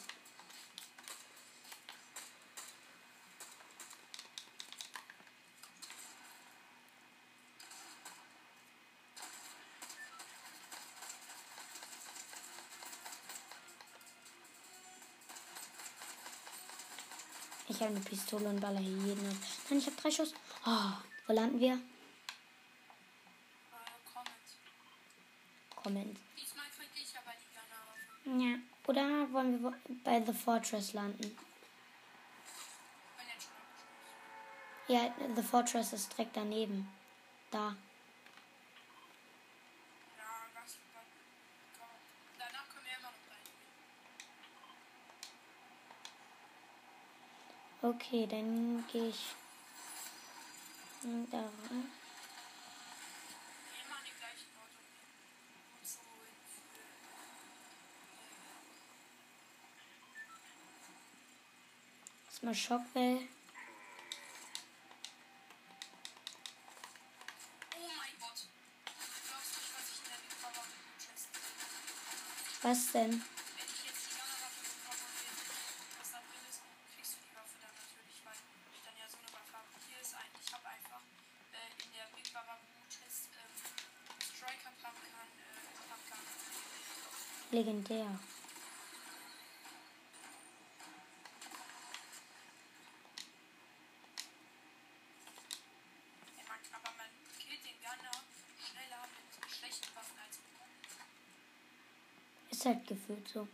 Ich 17.70 17.82
habe 17.82 17.92
eine 17.92 18.02
Pistole 18.02 18.50
und 18.50 18.60
baller 18.60 18.80
hier 18.80 18.92
jeden. 18.92 19.26
Nein, 19.70 19.80
ich 19.80 19.86
habe 19.86 19.96
drei 20.02 20.12
Schuss. 20.12 20.34
Oh, 20.66 20.92
wo 21.28 21.34
landen 21.34 21.60
wir? 21.62 21.80
Wir 29.62 29.74
bei 30.04 30.24
The 30.26 30.34
Fortress 30.34 30.94
landen? 30.94 31.38
Ja, 34.88 35.14
The 35.36 35.42
Fortress 35.42 35.94
ist 35.94 36.12
direkt 36.16 36.38
daneben. 36.38 36.88
Da. 37.50 37.76
Okay, 47.82 48.26
dann 48.26 48.84
gehe 48.92 49.10
ich 49.10 49.36
da 51.04 51.38
rein. 51.38 51.52
Immer 53.84 53.98
an 53.98 54.04
den 54.04 54.18
gleichen 54.18 54.50
Ort 54.58 54.74
und 54.74 54.88
und 55.78 55.86
so 55.86 56.00
für. 56.00 56.82
Erstmal 62.26 62.35
Shockwell. 62.35 62.35
Oh 62.35 62.35
mein 62.35 62.35
Gott. 62.35 62.35
Du 62.35 62.35
glaubst 62.35 62.35
nicht, 62.35 62.35
was 62.35 62.35
ich 62.35 62.35
in 62.35 62.35
der 62.35 62.35
Big 62.35 62.35
Power 62.35 62.35
mit 62.35 62.35
dem 70.70 70.84
Chest. 71.02 71.30
Was 72.62 72.92
denn? 72.92 73.12
Wenn 73.12 73.70
ich 73.70 73.84
jetzt 73.86 74.04
die 74.06 74.14
Gunnerwaffe 74.16 74.62
bekomme 74.62 75.04
und 75.06 75.18
den, 75.22 75.36
was 76.00 76.12
da 76.12 76.20
drin 76.22 76.44
ist, 76.50 76.62
kriegst 76.94 77.14
du 77.14 77.20
die 77.26 77.36
Waffe 77.36 77.58
dann 77.62 77.74
natürlich, 77.76 78.18
weil 78.26 78.40
ich 78.74 78.82
dann 78.86 78.98
ja 78.98 79.08
so 79.10 79.18
eine 79.18 79.32
Waffe 79.34 79.54
habe. 79.58 79.70
Hier 79.90 80.00
ist 80.02 80.14
ein, 80.14 80.30
ich 80.42 80.52
habe 80.54 80.66
einfach 80.70 81.02
äh, 81.54 81.70
in 81.84 81.90
der 81.94 82.08
Big 82.16 82.28
Baraboo 82.34 82.82
Chest 82.90 83.30
ähm, 83.38 83.54
Striker 84.22 84.74
Pumpgun, 84.82 85.30
äh, 85.42 85.66
Pumpgun. 85.78 86.22
Legendär. 87.52 88.20
Ja, 96.36 96.44
man, 96.50 96.60
aber 96.74 96.92
man 96.98 97.10
killt 97.40 97.64
den 97.64 97.78
Gunner 97.80 98.18
schneller 98.60 99.08
mit 99.14 99.24
schlechten 99.54 99.96
Waffen 99.96 100.18
als 100.20 100.38
mit 100.38 100.50
guten. 100.58 100.84
Ist 102.52 102.66
gefühlt 103.26 103.28
so. 103.28 103.48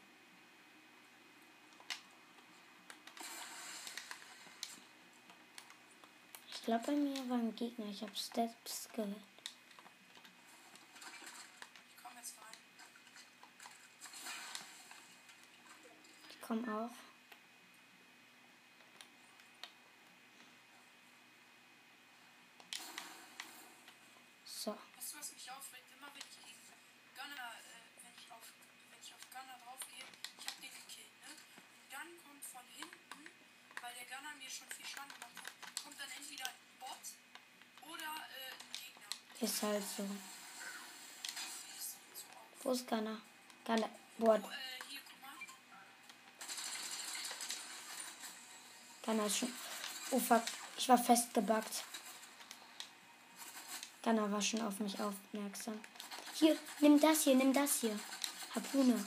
Ich 6.48 6.64
glaube, 6.66 6.84
bei 6.86 6.94
mir 6.94 7.30
war 7.30 7.38
ein 7.38 7.56
Gegner. 7.56 7.88
Ich 7.88 8.02
habe 8.02 8.16
Steps 8.16 8.88
gehört. 8.94 9.16
Ich 16.30 16.42
komme 16.42 16.62
auch. 16.68 16.92
So. 24.46 24.78
Weißt 24.96 25.14
du, 25.14 25.18
was 25.18 25.32
mich 25.34 25.50
aufregt? 25.50 25.86
Immer 25.98 26.08
wenn 26.14 26.22
ich 26.22 26.38
gegen 26.46 26.62
Gunner, 27.16 27.50
äh, 27.66 28.04
wenn 28.04 28.14
ich 28.14 28.32
auf, 28.32 28.46
wenn 28.92 29.00
ich 29.02 29.12
auf 29.12 29.26
Gunner 29.32 29.58
draufgehe, 29.66 30.06
ich 30.38 30.46
hab 30.46 30.62
den 30.62 30.70
gekillt, 30.70 31.20
ne? 31.22 31.34
Und 31.34 31.92
dann 31.92 32.08
kommt 32.22 32.41
von 32.52 32.66
hinten, 32.76 33.32
weil 33.82 33.94
der 33.94 34.06
Gunner 34.18 34.34
mir 34.36 34.50
schon 34.50 34.68
viel 34.76 34.86
Schaden 34.86 35.14
gemacht 35.14 35.36
hat, 35.38 35.84
kommt 35.84 36.00
dann 36.00 36.10
entweder 36.18 36.46
ein 36.46 36.56
Bot 36.80 37.04
oder 37.82 38.04
äh, 38.04 38.52
ein 38.52 38.74
Gegner. 38.74 39.10
Ist 39.40 39.64
halt 39.64 39.84
so. 39.98 40.06
Wo 42.64 42.72
ist 42.72 42.88
Gunner? 42.88 43.22
Gunner. 43.66 43.90
Boah, 44.18 44.40
Oh, 44.44 44.50
äh, 44.50 44.90
hier, 44.90 45.00
guck 45.08 45.22
mal. 45.22 45.36
Gunner 49.04 49.26
ist 49.26 49.38
schon. 49.38 49.54
Oh 50.12 50.20
fuck. 50.20 50.44
Ich 50.78 50.90
war 50.90 50.98
festgebackt. 50.98 51.84
Gunner 54.04 54.32
war 54.32 54.42
schon 54.42 54.62
auf 54.62 54.80
mich 54.80 55.00
aufmerksam. 55.00 55.80
Hier, 56.34 56.58
nimm 56.80 57.00
das 57.00 57.24
hier, 57.24 57.36
nimm 57.36 57.54
das 57.54 57.82
hier. 57.82 58.00
Harpune. 58.56 59.06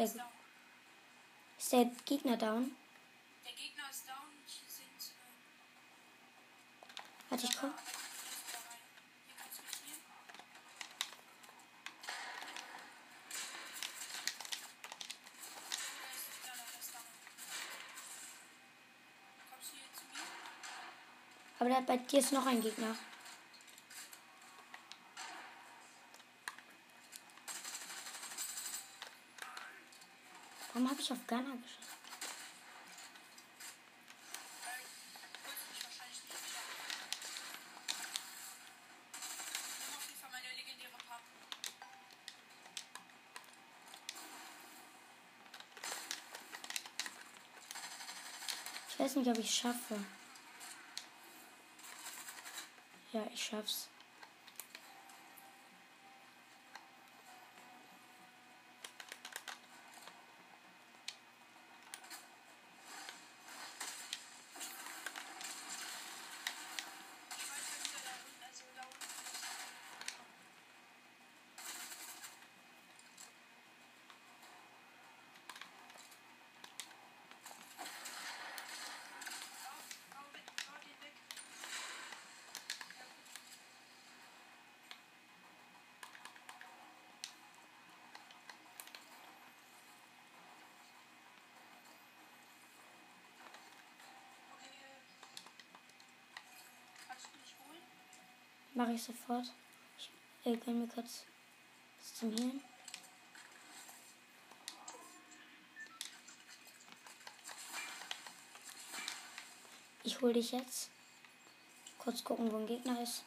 Sehr 0.00 0.06
gut. 0.06 0.22
Ist 1.58 1.72
der 1.72 1.90
Gegner 2.06 2.29
down? 2.40 2.74
Der 3.44 3.52
Gegner 3.52 3.84
ist 3.90 4.08
down. 4.08 4.32
Hier 4.46 4.68
sind. 4.68 5.12
Äh, 5.12 5.14
Warte, 7.30 7.46
ich 7.46 7.56
komm. 7.58 7.74
Aber 21.58 21.68
da, 21.68 21.80
bei 21.80 21.96
dir 21.98 22.20
ist 22.20 22.32
noch 22.32 22.46
ein 22.46 22.62
Gegner. 22.62 22.96
Warum 30.72 30.88
habe 30.88 31.00
ich 31.02 31.12
auf 31.12 31.18
Ghana 31.26 31.42
geschossen? 31.42 31.90
Weil 34.64 34.80
du 35.34 35.38
holst 35.44 35.68
mich 35.68 35.84
wahrscheinlich 35.84 36.22
nicht 36.24 36.44
wieder. 36.46 36.62
Nimm 39.84 39.94
auf 39.96 40.06
jeden 40.08 40.20
Fall 40.20 40.30
meine 40.30 40.48
legendäre 40.56 40.96
Pump. 41.06 41.20
Ich 48.88 48.98
weiß 49.10 49.16
nicht, 49.16 49.28
ob 49.28 49.38
ich 49.38 49.46
es 49.46 49.56
schaffe. 49.56 49.96
Ja, 53.12 53.26
ich 53.34 53.42
schaff's. 53.44 53.88
Ich 67.36 67.50
weiß 67.50 67.66
ja 67.68 67.78
wieder 67.82 68.00
da 68.04 68.12
unten, 68.22 68.42
also 68.44 68.64
da 68.76 68.82
unten 68.82 69.00
ist. 69.00 69.40
Hau, 79.64 79.76
hau 80.16 80.32
weg, 80.32 80.46
hau 80.66 80.76
den 80.84 80.98
weg. 81.02 81.14
Ja, 82.96 83.04
gut. 83.04 83.26
Okay, 94.54 94.74
äh, 94.80 95.00
kannst 97.08 97.26
du 97.26 97.38
mich 97.38 97.54
holen? 97.58 97.82
Mache 98.80 98.92
ich 98.92 99.02
sofort. 99.02 99.44
Ich 99.98 100.10
äh, 100.46 100.56
gönn 100.56 100.80
mir 100.80 100.88
kurz 100.88 101.24
was 101.98 102.14
zum 102.14 102.32
Healen. 102.32 102.62
Ich 110.02 110.18
hol 110.22 110.32
dich 110.32 110.52
jetzt. 110.52 110.88
Kurz 111.98 112.24
gucken, 112.24 112.50
wo 112.50 112.56
ein 112.56 112.66
Gegner 112.66 113.02
ist. 113.02 113.22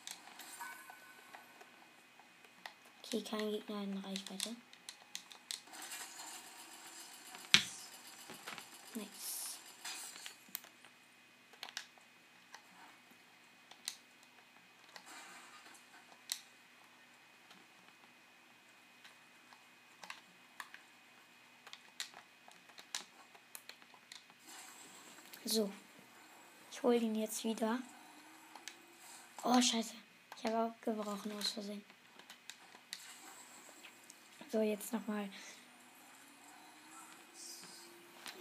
Okay, 3.03 3.21
kein 3.21 3.51
Gegner 3.51 3.83
in 3.83 3.95
Reichweite. 3.99 4.55
Nice. 8.95 9.33
So. 25.53 25.69
Ich 26.71 26.81
hole 26.81 26.97
ihn 26.97 27.13
jetzt 27.13 27.43
wieder. 27.43 27.77
Oh, 29.43 29.61
scheiße. 29.61 29.93
Ich 30.35 30.45
habe 30.45 30.57
auch 30.57 30.81
gebrochen 30.81 31.31
aus 31.37 31.51
Versehen. 31.51 31.85
So, 34.51 34.61
jetzt 34.61 34.91
nochmal. 34.91 35.29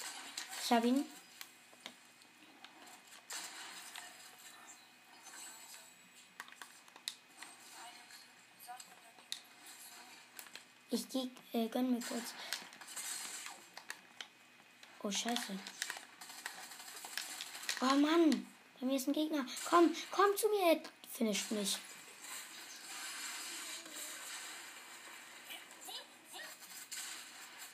Welche 0.01 0.23
mit 0.23 0.35
Ich 0.65 0.71
habe 0.71 0.87
ihn. 0.87 1.05
Ich 10.89 11.07
geh, 11.09 11.29
äh, 11.53 11.67
gönn 11.67 11.91
mir 11.91 12.01
kurz. 12.01 12.33
Oh, 15.03 15.11
scheiße. 15.11 15.59
Oh 17.81 17.85
Mann, 17.85 18.47
bei 18.79 18.87
mir 18.87 18.95
ist 18.95 19.07
ein 19.07 19.13
Gegner. 19.13 19.45
Komm, 19.69 19.95
komm 20.09 20.35
zu 20.35 20.49
mir. 20.49 20.81
Finish 21.13 21.51
mich. 21.51 21.77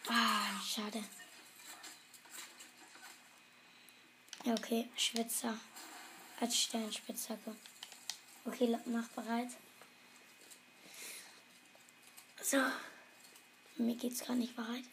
Ah, 0.10 0.62
schade. 0.62 1.02
Ja, 4.52 4.58
okay, 4.58 4.90
Schwitzer. 4.98 5.58
Als 6.42 6.58
Sternspitzhacke. 6.58 7.56
Okay, 8.44 8.78
mach 8.86 9.08
bereit. 9.10 9.48
So. 12.42 12.58
Mir 13.78 13.96
geht's 13.96 14.20
gerade 14.20 14.40
nicht 14.40 14.54
bereit. 14.54 14.84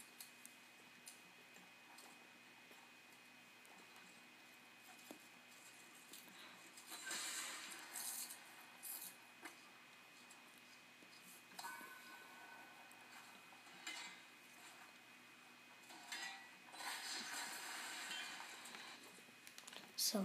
So. 20.11 20.25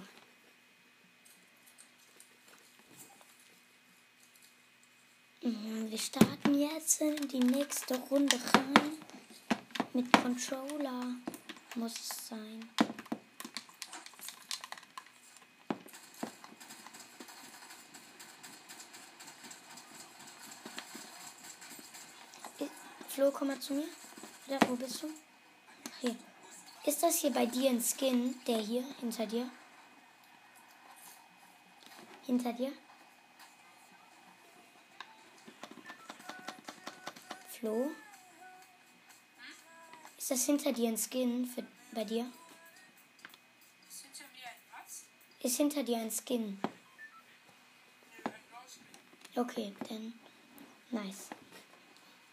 Wir 5.42 5.98
starten 5.98 6.58
jetzt 6.58 7.02
in 7.02 7.28
die 7.28 7.40
nächste 7.40 8.00
Runde 8.00 8.40
rein. 8.54 8.98
Mit 9.92 10.10
Controller 10.14 11.18
muss 11.76 12.00
es 12.00 12.28
sein. 12.30 12.70
Flo, 23.10 23.32
komm 23.32 23.50
mal 23.50 23.60
zu 23.60 23.74
mir. 23.74 23.90
Oder, 24.48 24.60
wo 24.70 24.78
bist 24.78 25.04
du? 25.04 25.10
Hier. 26.00 26.16
Ist 26.86 27.04
das 27.04 27.20
hier 27.20 27.32
bei 27.32 27.48
dir 27.48 27.70
ein 27.70 27.82
Skin? 27.82 28.40
Der 28.48 28.60
hier, 28.60 28.86
hinter 29.02 29.26
dir? 29.26 29.52
Hinter 32.34 32.54
dir? 32.54 32.74
Flo? 37.48 37.92
Ist 40.18 40.32
das 40.32 40.44
hinter 40.44 40.74
dir 40.74 40.90
ein 40.90 40.98
Skin 40.98 41.46
für, 41.46 41.64
bei 41.92 42.04
dir? 42.04 42.26
Ist 43.88 44.02
hinter 44.02 44.24
mir 44.34 44.48
ein 44.48 44.84
was? 44.84 45.06
Ist 45.44 45.58
hinter 45.58 45.84
dir 45.84 45.98
ein 46.00 46.10
Skin? 46.10 46.60
Okay, 49.36 49.76
dann 49.88 50.14
nice. 50.90 51.30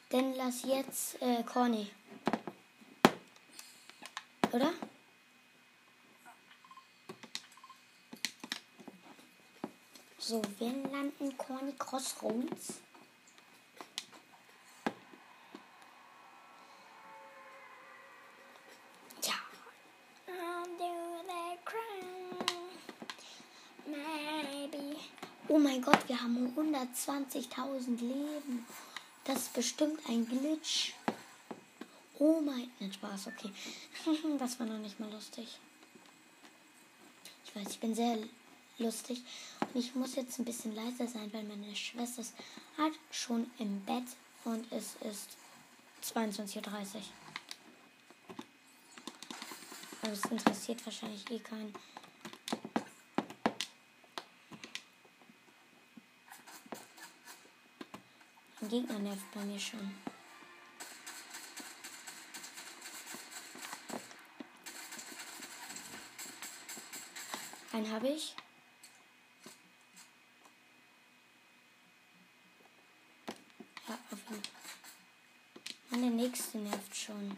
Dann 0.09 0.33
lass 0.33 0.63
jetzt 0.63 1.21
äh, 1.21 1.43
Corny. 1.43 1.91
Oder? 4.51 4.73
So, 10.31 10.41
wir 10.61 10.71
landen 10.93 11.37
Corny 11.37 11.73
Crossroads. 11.77 12.75
Ja. 19.25 19.35
Oh 25.49 25.59
mein 25.59 25.83
Gott, 25.83 25.99
wir 26.09 26.23
haben 26.23 26.55
120.000 26.57 27.99
Leben. 27.99 28.65
Das 29.25 29.39
ist 29.39 29.53
bestimmt 29.53 29.99
ein 30.09 30.25
Glitch. 30.29 30.93
Oh 32.21 32.41
mein, 32.41 32.71
nicht 32.79 32.95
Spaß, 32.95 33.27
okay. 33.27 33.51
Das 34.39 34.61
war 34.61 34.67
noch 34.67 34.79
nicht 34.79 35.01
mal 35.01 35.11
lustig. 35.11 35.59
Ich 37.45 37.57
weiß, 37.57 37.69
ich 37.69 37.81
bin 37.81 37.97
sehr 37.97 38.17
lustig. 38.79 39.25
Ich 39.73 39.95
muss 39.95 40.17
jetzt 40.17 40.39
ein 40.39 40.45
bisschen 40.45 40.75
leiser 40.75 41.07
sein, 41.07 41.33
weil 41.33 41.45
meine 41.45 41.75
Schwester 41.77 42.23
ist 42.23 42.35
halt 42.77 42.95
schon 43.11 43.51
im 43.59 43.85
Bett 43.85 44.05
und 44.45 44.71
es 44.73 44.97
ist 44.97 45.37
22.30 46.03 46.57
Uhr. 46.57 47.03
Aber 50.03 50.13
es 50.13 50.25
interessiert 50.25 50.85
wahrscheinlich 50.85 51.31
eh 51.31 51.39
keinen. 51.39 51.75
Ein 58.61 58.69
Gegner 58.69 58.99
nervt 58.99 59.31
bei 59.33 59.45
mir 59.45 59.59
schon. 59.59 59.95
Einen 67.73 67.91
habe 67.93 68.09
ich. 68.09 68.35
Ja, 73.89 73.99
auf 74.11 74.19
jeden 74.29 74.43
Der 76.01 76.09
nächste 76.09 76.57
nervt 76.57 76.97
schon. 76.97 77.37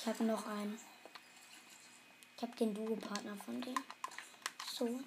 Ich 0.00 0.06
habe 0.06 0.24
noch 0.24 0.44
einen. 0.48 0.78
Ich 2.36 2.42
habe 2.42 2.56
den 2.56 2.74
Duo-Partner 2.74 3.36
von 3.36 3.60
dem. 3.60 3.76
So. 4.74 5.00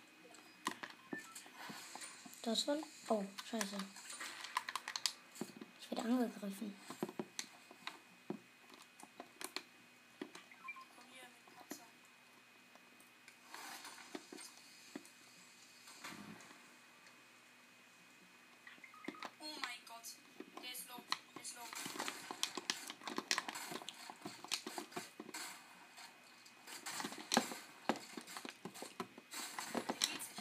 Das 2.43 2.61
soll. 2.61 2.81
Oh, 3.09 3.25
scheiße. 3.49 3.75
Ich 5.81 5.91
werde 5.91 6.03
angegriffen. 6.03 6.73
Komm 10.95 11.05
hier 11.11 11.23
mit 11.23 11.45
Panzer. 11.55 11.83
Oh 19.39 19.53
mein 19.61 19.81
Gott. 19.87 20.07
Der 20.63 20.71
ist 20.71 20.87
low. 20.87 21.01
Der 21.35 21.41
ist 21.41 21.55
low. 21.55 21.67
Der 29.73 29.83
geht 29.83 30.21
sich. 30.23 30.39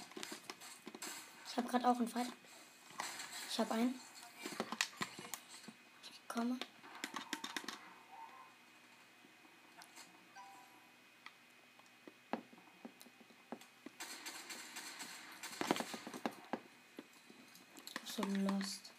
Auch 1.85 1.97
einen 1.99 2.09
Fight. 2.09 2.27
Ich 3.51 3.59
habe 3.59 3.75
einen. 3.75 4.01
Ich 6.03 6.29
komme. 6.29 6.59
So 18.05 18.23
lost. 18.23 18.93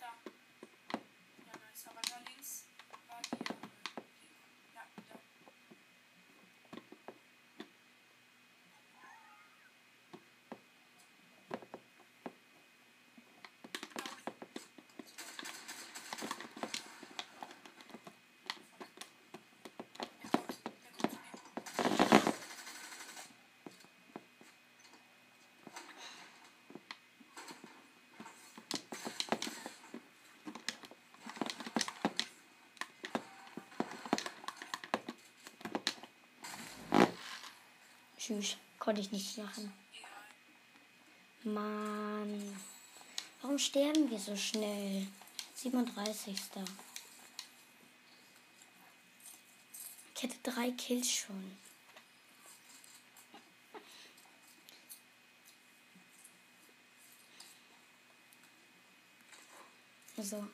Da. 0.00 0.06
Ja, 1.46 1.52
nice. 1.52 1.86
Aber 1.90 2.00
da 2.02 2.16
links 2.28 2.64
war 3.08 3.20
die. 3.22 3.36
Äh, 3.36 3.56
die- 4.22 4.74
ja, 4.74 4.82
da. 5.08 5.14
Der 20.20 20.30
kommt, 20.30 20.54
der 20.64 20.90
kommt 20.92 21.12
zu 21.12 21.18
mir. 21.18 22.28
Tschüss. 38.28 38.58
Konnte 38.78 39.00
ich 39.00 39.10
nicht 39.10 39.38
machen. 39.38 39.72
Mann. 41.44 42.60
Warum 43.40 43.58
sterben 43.58 44.10
wir 44.10 44.18
so 44.18 44.36
schnell? 44.36 45.06
37. 45.54 46.36
Ich 50.14 50.22
hätte 50.22 50.36
drei 50.42 50.72
Kills 50.72 51.10
schon. 51.10 51.56
So. 60.18 60.46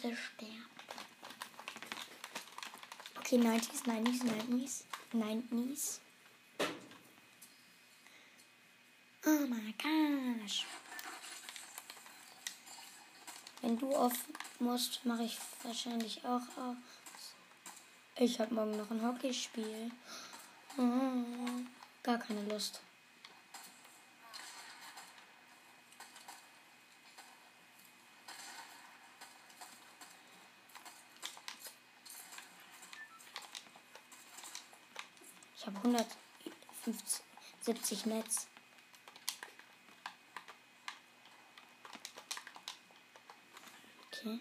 Bitte 0.00 0.16
sterb. 0.16 0.50
Okay, 3.18 3.36
90s, 3.36 3.82
90s, 3.84 4.22
90s, 4.22 4.84
90s. 5.12 5.98
Oh 9.26 9.46
my 9.48 9.74
gosh. 9.82 10.66
Wenn 13.60 13.76
du 13.76 13.92
off 13.96 14.12
musst, 14.60 15.04
mache 15.04 15.24
ich 15.24 15.36
wahrscheinlich 15.64 16.24
auch 16.24 16.46
aus. 16.56 16.76
Ich 18.16 18.38
habe 18.38 18.54
morgen 18.54 18.76
noch 18.76 18.90
ein 18.92 19.04
Hockeyspiel. 19.04 19.90
Oh, 20.76 21.64
gar 22.04 22.18
keine 22.18 22.44
Lust. 22.44 22.82
Ich 35.58 35.66
habe 35.66 35.76
170 35.78 38.06
Netz. 38.06 38.46
Okay. 44.06 44.38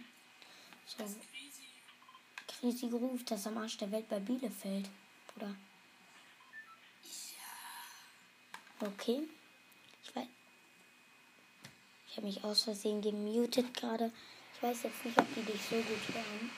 So, 0.86 0.98
Crazy. 0.98 1.24
Krisi 2.48 2.90
Ruf, 2.90 3.26
das 3.26 3.48
am 3.48 3.58
Arsch 3.58 3.78
der 3.78 3.92
Welt 3.92 4.08
bei 4.08 4.20
Bielefeld, 4.20 4.88
Bruder. 5.34 5.56
Okay. 8.80 9.24
Ich 10.04 10.16
weiß. 10.16 10.28
Ich 12.10 12.18
habe 12.18 12.28
mich 12.28 12.44
aus 12.44 12.62
Versehen 12.64 13.02
gemutet 13.02 13.74
gerade. 13.74 14.14
Ich 14.54 14.62
weiß 14.62 14.84
jetzt 14.84 15.04
nicht, 15.04 15.18
ob 15.18 15.26
die 15.34 15.42
dich 15.42 15.64
so 15.64 15.78
gut 15.78 16.14
hören. 16.14 16.52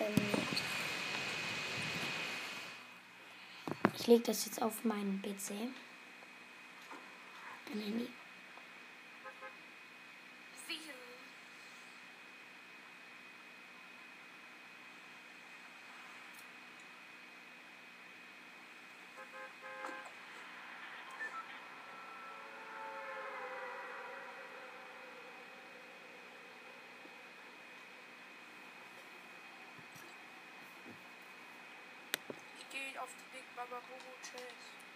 Ähm, 0.00 0.16
ich 4.02 4.08
lege 4.08 4.24
das 4.24 4.46
jetzt 4.46 4.60
auf 4.60 4.82
meinen 4.82 5.22
PC. 5.22 5.52
Mein 7.72 7.84
Handy. 7.84 8.08
auf 33.02 33.08
die 33.18 33.36
Big 33.36 33.42
Baba 33.42 33.51
Bobo 33.51 33.51
Chase. 33.51 33.51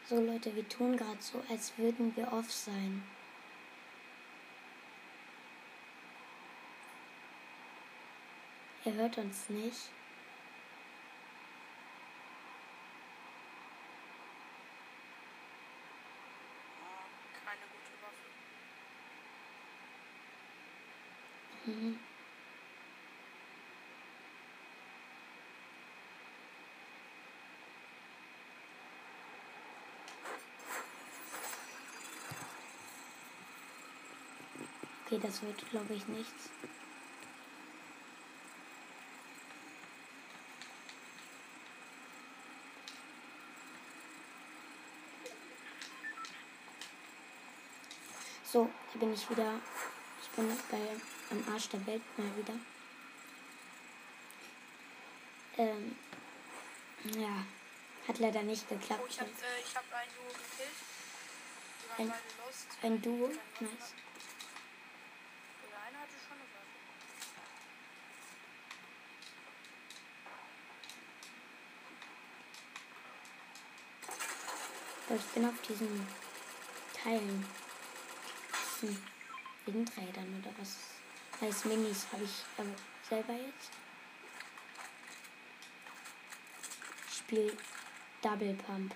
So 0.08 0.20
Leute, 0.20 0.54
wir 0.54 0.68
tun 0.68 0.96
gerade 0.96 1.20
so, 1.20 1.42
als 1.48 1.76
würden 1.78 2.14
wir 2.16 2.32
off 2.32 2.50
sein. 2.52 3.04
Er 8.84 8.92
hört 8.94 9.18
uns 9.18 9.48
nicht. 9.50 9.90
Keine 17.44 17.62
gute 17.72 17.94
Waffe. 18.02 18.26
Mhm. 21.66 21.98
Okay, 35.06 35.20
das 35.22 35.40
wird, 35.42 35.70
glaube 35.70 35.94
ich, 35.94 36.06
nichts. 36.08 36.50
So, 48.44 48.68
da 48.92 48.98
bin 48.98 49.12
ich 49.12 49.30
wieder. 49.30 49.60
Ich 50.22 50.28
bin 50.30 50.48
bei 50.70 50.78
am 51.30 51.52
Arsch 51.52 51.68
der 51.68 51.86
Welt 51.86 52.02
mal 52.16 52.36
wieder. 52.36 52.54
Ähm, 55.58 55.96
ja, 57.16 57.44
hat 58.08 58.18
leider 58.18 58.42
nicht 58.42 58.68
geklappt. 58.68 59.02
Oh, 59.04 59.06
ich 59.08 59.20
hab, 59.20 59.26
äh, 59.28 59.30
hab 59.74 59.84
ein 59.92 60.08
Duo 60.16 60.28
gekillt. 60.28 60.76
Ein-. 61.98 62.12
Ein 62.82 63.02
Duo, 63.02 63.28
nice. 63.60 63.94
Oder 65.66 65.78
einer 65.88 66.00
hatte 66.00 66.16
schon 66.26 66.36
eine 66.36 66.46
Waffe. 66.54 66.66
Aber 75.06 75.16
ich 75.16 75.26
bin 75.26 75.44
auf 75.44 75.60
diesen 75.68 76.06
Teilen. 76.92 77.46
Diesen 78.82 79.02
Windrädern 79.66 80.42
oder 80.42 80.50
was. 80.58 80.76
Heißt 81.40 81.66
Minis 81.66 82.06
habe 82.12 82.24
ich 82.24 82.44
aber 82.56 82.70
selber 83.08 83.34
jetzt. 83.34 83.70
Spiel 87.14 87.56
Double 88.22 88.54
Pump. 88.54 88.94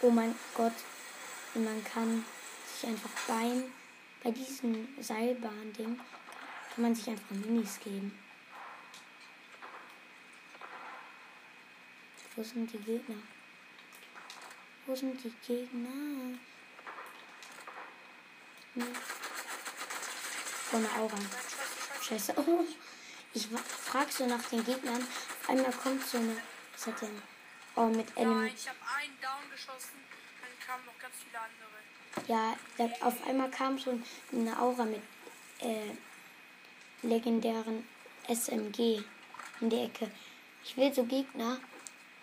Oh 0.00 0.10
mein 0.10 0.34
Gott. 0.54 0.72
Und 1.54 1.64
man 1.64 1.82
kann 1.82 2.24
sich 2.72 2.88
einfach 2.88 3.10
beim, 3.26 3.64
bei 4.22 4.30
diesem 4.30 4.86
Seilbahn-Ding, 5.00 5.98
kann 6.74 6.82
man 6.82 6.94
sich 6.94 7.08
einfach 7.08 7.30
Minis 7.30 7.80
geben. 7.80 8.16
Wo 12.38 12.44
sind 12.44 12.72
die 12.72 12.78
Gegner? 12.78 13.16
Wo 14.86 14.94
sind 14.94 15.20
die 15.24 15.34
Gegner? 15.44 16.38
Hm. 18.74 18.86
Oh, 20.72 20.76
eine 20.76 20.92
Aura. 20.92 21.16
Scheiße. 22.00 22.34
Oh, 22.46 22.64
ich 23.34 23.48
frag 23.48 24.12
so 24.12 24.24
nach 24.26 24.42
den 24.50 24.64
Gegnern. 24.64 25.02
Auf 25.02 25.48
einmal 25.50 25.72
kommt 25.72 26.06
so 26.06 26.18
eine. 26.18 26.36
Was 26.74 26.86
hat 26.86 27.02
denn? 27.02 27.20
Oh, 27.74 27.86
mit 27.86 28.08
Ja, 28.10 28.22
Enemy. 28.22 28.52
ich 28.54 28.68
habe 28.68 28.78
einen 28.96 29.20
down 29.20 29.50
geschossen, 29.50 29.98
dann 30.40 30.50
kamen 30.64 30.86
noch 30.86 30.98
ganz 31.00 31.14
viele 31.24 31.40
andere. 31.40 32.28
Ja, 32.28 32.56
da, 32.76 33.04
auf 33.06 33.26
einmal 33.26 33.50
kam 33.50 33.80
so 33.80 34.00
eine 34.32 34.56
Aura 34.60 34.84
mit 34.84 35.02
äh, 35.58 35.90
legendären 37.02 37.84
SMG 38.28 39.02
in 39.60 39.70
der 39.70 39.86
Ecke. 39.86 40.08
Ich 40.64 40.76
will 40.76 40.94
so 40.94 41.02
Gegner, 41.02 41.58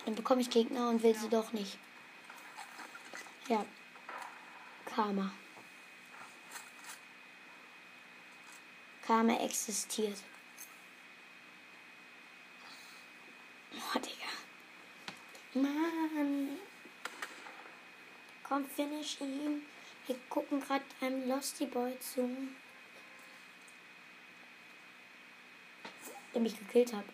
dann 0.06 0.16
bekomme 0.16 0.42
ich 0.42 0.50
Gegner 0.50 0.90
und 0.90 1.02
will 1.02 1.16
sie 1.16 1.30
doch 1.30 1.52
nicht. 1.52 1.78
Ja, 3.48 3.66
Karma. 4.86 5.32
Karma 9.06 9.38
existiert. 9.40 10.18
Oh, 13.74 14.00
Digga. 14.00 15.68
Mann. 15.68 16.58
Komm, 18.44 18.66
finish 18.66 19.20
ihn. 19.22 19.64
Wir 20.08 20.16
gucken 20.30 20.60
gerade 20.60 20.86
einem 21.02 21.28
Losty 21.28 21.66
Boy 21.66 22.00
zu. 22.00 22.30
Der 26.34 26.42
mich 26.42 26.58
gekillt 26.58 26.94
hat. 26.94 27.06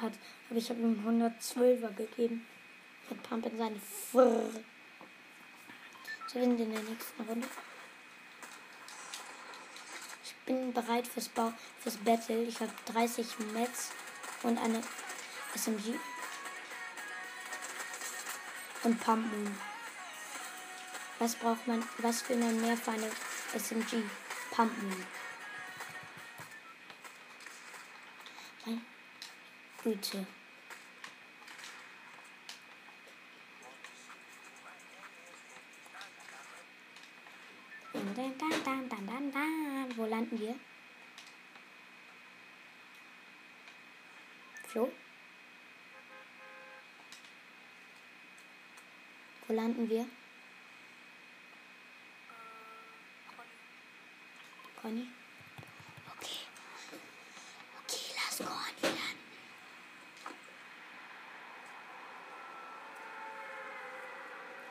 Hat. 0.00 0.12
Aber 0.48 0.58
ich 0.58 0.68
habe 0.70 0.80
ihm 0.80 1.02
112er 1.06 1.94
gegeben. 1.94 2.46
Mit 3.10 3.22
Pump 3.22 3.46
in 3.46 3.56
seine 3.56 3.80
Frrrr. 4.10 4.50
So, 6.26 6.38
sind 6.38 6.60
in 6.60 6.72
der 6.72 6.82
nächsten 6.82 7.22
Runde. 7.22 7.48
Ich 10.22 10.34
bin 10.44 10.72
bereit 10.72 11.06
fürs, 11.06 11.28
Bau, 11.28 11.52
fürs 11.80 11.96
Battle. 11.96 12.42
Ich 12.42 12.60
habe 12.60 12.72
30 12.92 13.26
Mets 13.54 13.92
und 14.42 14.58
eine 14.58 14.82
SMG. 15.54 15.94
Und 18.84 19.00
Pump 19.00 19.32
Moon. 19.32 19.56
Was 21.18 21.34
braucht 21.34 21.66
man, 21.66 21.82
was 21.98 22.28
will 22.28 22.36
man 22.36 22.60
mehr 22.60 22.76
für 22.76 22.92
eine 22.92 23.10
SMG? 23.56 24.02
Pump 24.50 24.70
Moon. 24.82 25.06
Güte. 29.84 30.26
Dan, 37.92 38.34
dan, 38.38 38.64
dan, 38.64 38.88
dan, 38.88 39.06
dan, 39.06 39.30
dan. 39.30 39.96
Wo 39.96 40.06
landen 40.06 40.38
wir? 40.38 40.54
Flo? 44.66 44.92
Wo 49.46 49.54
landen 49.54 49.88
wir? 49.88 50.06
Conny. 53.26 53.52
Conny? 54.82 55.06
Okay. 56.16 56.38
Okay, 57.84 58.14
lass 58.16 58.40
Conny 58.40 58.46
landen. 58.46 59.18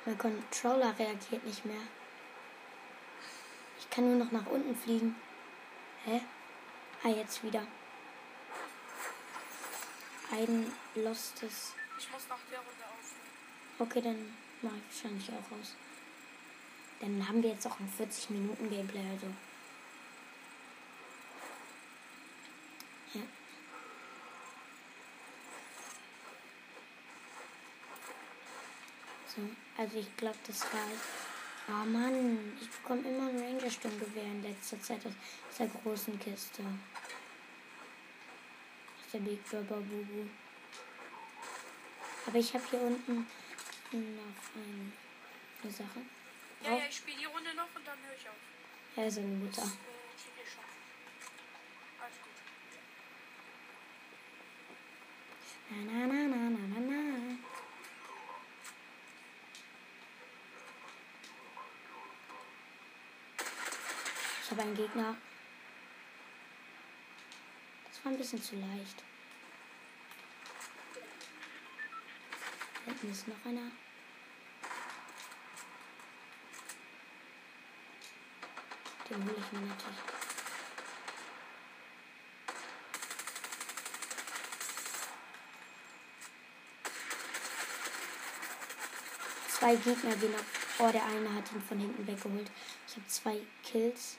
Mein 0.08 0.18
Controller 0.18 0.98
reagiert 0.98 1.44
nicht 1.44 1.66
mehr. 1.66 1.82
Ich 3.78 3.90
kann 3.90 4.08
nur 4.08 4.24
noch 4.24 4.32
nach 4.32 4.46
unten 4.46 4.74
fliegen. 4.74 5.18
Hä? 6.06 6.22
Ah, 7.04 7.10
jetzt 7.10 7.44
wieder. 7.44 7.68
Ein 10.32 10.72
lostes. 10.96 11.74
Ich 12.00 12.10
muss 12.10 12.26
nach 12.30 12.38
der 12.50 12.60
Runde 12.60 12.86
aufnehmen. 12.86 13.80
Okay, 13.80 14.02
dann 14.02 14.34
mache 14.62 14.76
ich 14.78 15.04
wahrscheinlich 15.04 15.30
auch 15.30 15.60
aus. 15.60 15.76
Dann 17.02 17.28
haben 17.28 17.44
wir 17.44 17.50
jetzt 17.50 17.68
auch 17.68 17.78
ein 17.78 17.90
40 17.90 18.30
Minuten 18.30 18.70
Gameplay, 18.70 19.04
also. 19.12 19.28
Ja. 23.14 23.24
So, 29.38 29.44
also 29.78 30.00
ich 30.00 30.18
glaube, 30.18 30.40
das 30.48 30.64
reicht. 30.64 31.06
Oh 31.70 31.86
Mann, 31.86 32.58
ich 32.60 32.68
bekomme 32.70 33.08
immer 33.08 33.30
ein 33.30 33.38
Ranger-Sturmgewehr 33.38 34.24
in 34.24 34.42
letzter 34.42 34.82
Zeit 34.82 35.06
aus 35.06 35.14
dieser 35.52 35.68
großen 35.68 36.20
Kiste. 36.20 36.64
Aus 36.64 36.72
der 39.14 39.20
Big 39.20 39.48
Baba 39.52 39.76
Bubu. 39.76 40.26
Aber 42.26 42.40
ich 42.40 42.52
habe 42.54 42.64
hier 42.72 42.82
unten 42.82 43.16
noch 43.16 43.26
ein, 43.92 44.20
eine 45.62 45.72
Sache. 45.72 46.02
Ja, 46.64 46.72
ja, 46.72 46.86
ich 46.90 46.98
spiele 46.98 47.20
die 47.20 47.26
Runde 47.26 47.54
noch 47.56 47.70
und 47.76 47.86
dann 47.86 48.00
höre 48.08 48.16
ich 48.16 48.28
auf. 48.28 48.34
Ja, 48.96 49.12
seine 49.12 49.28
Mutter. 49.28 49.62
Das 49.62 49.70
äh. 49.70 49.74
Alles 52.02 52.16
gut. 52.24 52.34
Na, 55.70 55.78
na, 55.86 56.08
na, 56.08 56.28
na, 56.28 56.50
na, 56.50 56.68
na, 56.68 56.80
na. 56.80 57.07
Habe 64.58 64.70
einen 64.70 64.76
Gegner. 64.76 65.16
Das 67.92 68.04
war 68.04 68.12
ein 68.12 68.18
bisschen 68.18 68.42
zu 68.42 68.56
leicht. 68.56 69.04
Hinten 72.86 73.12
ist 73.12 73.28
noch 73.28 73.36
einer. 73.46 73.70
Den 79.08 79.24
hole 79.24 79.36
ich 79.38 79.52
mir 79.52 79.60
natürlich. 79.60 80.00
Zwei 89.50 89.76
Gegner 89.76 90.16
gehen 90.16 90.34
ab. 90.34 90.46
Oh, 90.80 90.92
der 90.92 91.06
eine 91.06 91.32
hat 91.32 91.52
ihn 91.52 91.62
von 91.62 91.78
hinten 91.78 92.08
weggeholt. 92.08 92.50
Ich 92.88 92.96
habe 92.96 93.08
zwei 93.08 93.40
Kills, 93.64 94.18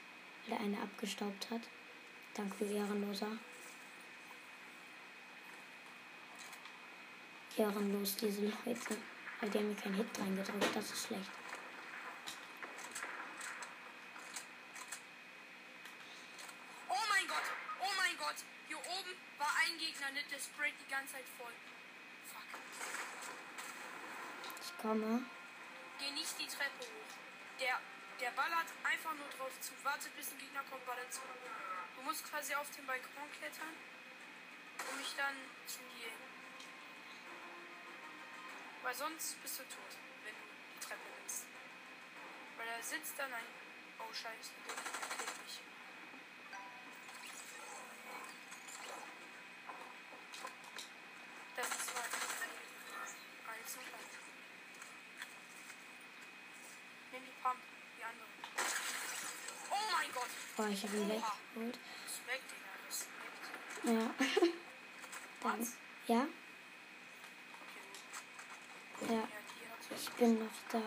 der 0.49 0.61
eine 0.61 0.80
abgestaubt 0.80 1.51
hat. 1.51 1.62
Danke, 2.34 2.64
Ehrenloser. 2.64 3.38
Ehrenlos, 7.57 8.16
diese 8.16 8.42
Leute. 8.42 8.96
Weil 9.40 9.51
die 9.51 9.59
haben 9.59 9.68
mir 9.68 9.76
keinen 9.76 9.94
Hit 9.94 10.07
reingedrückt. 10.18 10.74
Das 10.74 10.90
ist 10.90 11.07
schlecht. 11.07 11.30
Oh 16.88 17.05
mein 17.09 17.28
Gott, 17.28 17.42
oh 17.80 17.92
mein 17.96 18.16
Gott. 18.18 18.36
Hier 18.66 18.78
oben 18.78 19.14
war 19.38 19.53
ein 19.64 19.78
Gegner, 19.78 20.11
nicht 20.12 20.30
der 20.30 20.38
sprayt 20.38 20.74
die 20.80 20.90
ganze 20.90 21.14
Zeit 21.14 21.24
voll. 21.36 21.53
Fuck. 22.32 22.61
Ich 24.62 24.78
komme. 24.82 25.22
Geh 25.99 26.11
nicht 26.12 26.38
die 26.38 26.46
Treppe 26.46 26.80
hoch. 26.80 27.61
Der, 27.61 27.80
der 28.20 28.30
ballert 28.32 28.66
einfach 28.84 29.14
nur 29.14 29.28
drauf 29.36 29.52
zu. 29.60 29.72
Wartet 29.82 30.14
bis 30.16 30.30
ein 30.32 30.38
Gegner 30.38 30.62
kommt, 30.70 30.84
ballert 30.86 31.12
zu. 31.12 31.20
Du 31.96 32.02
musst 32.02 32.24
quasi 32.30 32.54
auf 32.54 32.70
den 32.76 32.86
Balkon 32.86 33.30
klettern, 33.38 33.74
um 34.90 34.96
mich 34.98 35.14
dann 35.16 35.34
zu 35.66 35.78
healen. 35.96 36.28
Weil 38.82 38.94
sonst 38.94 39.42
bist 39.42 39.58
du 39.58 39.62
tot, 39.64 39.96
wenn 40.24 40.34
du 40.34 40.40
die 40.74 40.80
Treppe 40.80 41.08
nimmst. 41.18 41.44
Weil 42.56 42.66
da 42.66 42.82
sitzt 42.82 43.18
dann 43.18 43.32
ein... 43.32 43.44
Oh 43.98 44.14
scheiße, 44.14 44.50
der 44.66 44.74
killt 44.74 45.44
mich. 45.44 45.60
Das 51.56 51.68
ist 51.68 51.86
zwei. 51.88 52.00
Eins 53.52 53.74
und 53.74 53.82
eins. 53.82 54.14
Nimm 57.10 57.24
die 57.24 57.42
Pump, 57.42 57.60
die 57.98 58.04
andere. 58.04 58.28
Oh 59.70 59.96
Oh, 60.59 60.66
ich 60.66 60.82
habe 60.84 60.96
ihn 60.96 61.09
weggeholt. 61.09 61.78
Ja. 63.84 64.11
Dann. 65.42 65.72
Ja, 66.09 66.26
ja. 69.09 69.28
Ich 69.96 70.11
bin 70.12 70.38
noch 70.40 70.50
da. 70.70 70.80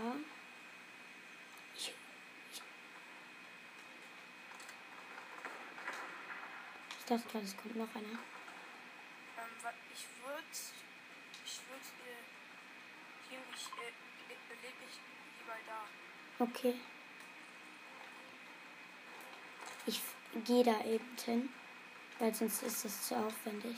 Ich, 1.76 1.94
ich, 2.52 2.62
ich 7.00 7.06
dachte 7.06 7.28
gerade, 7.30 7.46
es 7.46 7.56
kommt 7.56 7.76
noch 7.78 7.96
einer. 7.96 8.08
Ähm, 8.10 8.18
ich 9.94 10.06
würde. 10.22 10.44
Ich 11.46 11.60
würde. 11.70 11.90
Äh, 13.32 13.38
ich. 13.54 13.66
Äh, 13.68 13.92
le- 14.28 14.62
leg 14.62 14.76
mich 14.82 15.00
lieber 15.40 15.58
da. 15.66 15.80
Okay. 16.44 16.76
Ich 19.86 20.02
gehe 20.46 20.64
da 20.64 20.84
eben 20.86 21.06
hin, 21.24 21.50
weil 22.20 22.34
sonst 22.34 22.64
ist 22.64 22.86
es 22.86 23.08
zu 23.08 23.16
aufwendig. 23.16 23.78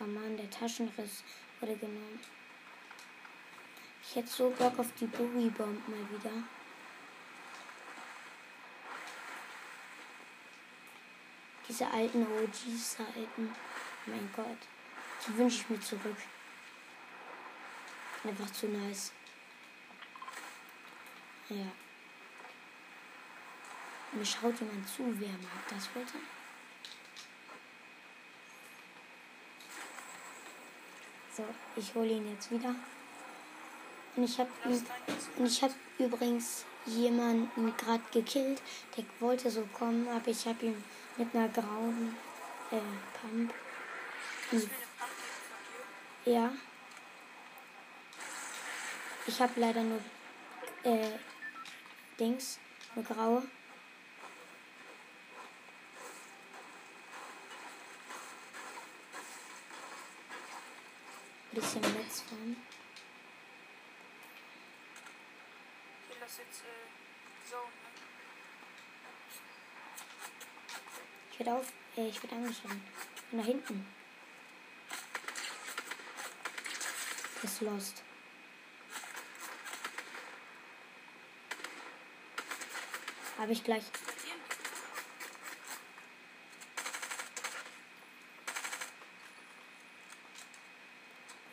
Oh 0.00 0.04
Mann, 0.04 0.36
der 0.36 0.50
Taschenriss 0.50 1.22
wurde 1.60 1.76
genommen. 1.76 2.20
Ich 4.02 4.16
hätte 4.16 4.28
so 4.28 4.50
Bock 4.50 4.78
auf 4.78 4.92
die 4.98 5.06
Boogie 5.06 5.50
Bomb 5.50 5.86
mal 5.88 6.10
wieder. 6.10 6.32
Diese 11.68 11.86
alten 11.86 12.26
OG-Seiten. 12.26 13.54
Mein 14.06 14.30
Gott. 14.34 14.58
Die 15.24 15.36
wünsche 15.36 15.60
ich 15.60 15.70
mir 15.70 15.80
zurück. 15.80 16.16
Einfach 18.24 18.50
zu 18.50 18.66
nice. 18.66 19.12
Ja. 21.48 21.66
Mir 24.12 24.24
schaut 24.26 24.58
jemand 24.58 24.88
zu, 24.88 25.04
wer 25.20 25.28
mag 25.28 25.68
das 25.68 25.86
bitte? 25.88 26.18
So, 31.36 31.44
ich 31.76 31.94
hole 31.94 32.08
ihn 32.08 32.30
jetzt 32.32 32.50
wieder. 32.50 32.74
Und 34.16 34.24
ich 34.24 34.38
habe 34.38 34.50
und 35.36 35.46
ich 35.46 35.62
habe 35.62 35.74
übrigens 35.98 36.64
jemanden 36.86 37.76
gerade 37.76 38.02
gekillt. 38.12 38.60
Der 38.96 39.04
wollte 39.20 39.48
so 39.50 39.64
kommen, 39.72 40.08
aber 40.08 40.28
ich 40.28 40.44
habe 40.46 40.66
ihn 40.66 40.84
mit 41.16 41.34
einer 41.34 41.48
grauen 41.48 42.16
äh, 42.72 42.80
Pump. 43.20 43.54
Ja. 46.24 46.52
Ich 49.26 49.40
habe 49.40 49.60
leider 49.60 49.82
nur 49.82 50.00
äh, 50.82 51.12
Dings, 52.18 52.58
eine 52.96 53.04
graue. 53.04 53.46
Bisschen 61.52 61.80
Netzform. 61.80 62.56
Okay, 66.08 66.18
lass 66.20 66.38
jetzt. 66.38 66.60
Äh, 66.60 67.50
so, 67.50 67.56
ne? 67.56 67.62
Ich 71.32 71.38
werde 71.40 71.54
auf. 71.54 71.72
Werde 72.30 72.44
angeschossen. 72.44 72.82
Von 73.28 73.38
da 73.38 73.44
hinten. 73.44 73.86
Ist 77.42 77.60
lost. 77.62 78.02
Habe 83.38 83.52
ich 83.52 83.64
gleich. 83.64 83.84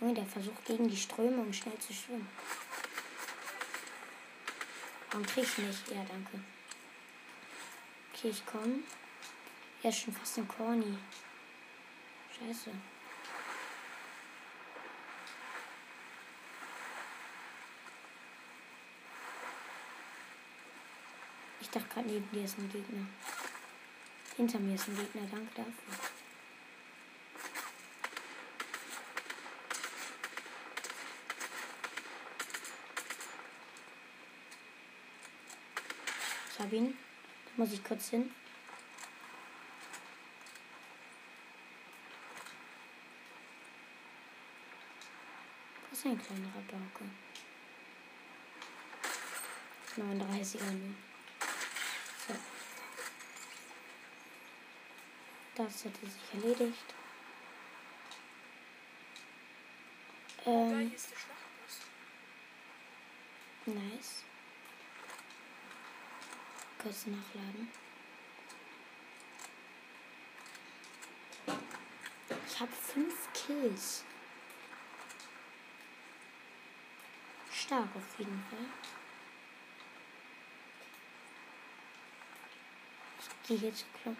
Junge, 0.01 0.13
der 0.13 0.25
versucht 0.25 0.65
gegen 0.65 0.89
die 0.89 0.97
Strömung 0.97 1.51
schnell 1.53 1.77
zu 1.79 1.93
schwimmen. 1.93 2.27
Warum 5.09 5.25
krieg 5.25 5.45
ich 5.45 5.57
nicht? 5.57 5.87
Ja, 5.89 6.03
danke. 6.03 6.39
Okay, 8.13 8.29
ich 8.29 8.45
komme. 8.45 8.83
Er 9.87 9.93
schon 9.93 10.13
fast 10.13 10.37
ein 10.37 10.45
Corny. 10.49 10.97
Scheiße. 12.37 12.71
Ich 21.61 21.69
dachte 21.69 21.87
gerade, 21.87 22.09
neben 22.09 22.29
dir 22.31 22.43
ist 22.43 22.57
ein 22.57 22.69
Gegner. 22.69 23.07
Hinter 24.35 24.59
mir 24.59 24.75
ist 24.75 24.89
ein 24.89 24.97
Gegner, 24.97 25.21
danke 25.31 25.55
dafür. 25.55 25.73
Ich 36.51 36.59
habe 36.59 36.75
ihn. 36.75 36.97
Da 37.45 37.51
muss 37.63 37.71
ich 37.71 37.81
kurz 37.85 38.09
hin. 38.09 38.29
Das 45.97 46.05
ist 46.05 46.11
ein 46.11 46.21
kleinerer 46.21 46.61
Bauke. 46.69 47.05
39er 49.97 50.71
nur. 50.73 50.93
So. 52.27 52.35
Das 55.55 55.85
hätte 55.85 56.05
sich 56.05 56.33
erledigt. 56.35 56.93
Ähm, 60.45 60.91
nice. 63.65 64.23
Kurz 66.77 67.07
nachladen. 67.07 67.71
Ich 72.45 72.59
habe 72.59 72.71
fünf 72.71 73.33
Kills. 73.33 74.03
stark 77.67 77.95
auf 77.95 78.17
jeden 78.19 78.41
Fall. 78.49 78.65
Ich 83.19 83.47
gehe 83.47 83.69
jetzt 83.69 83.85
klar. 84.01 84.15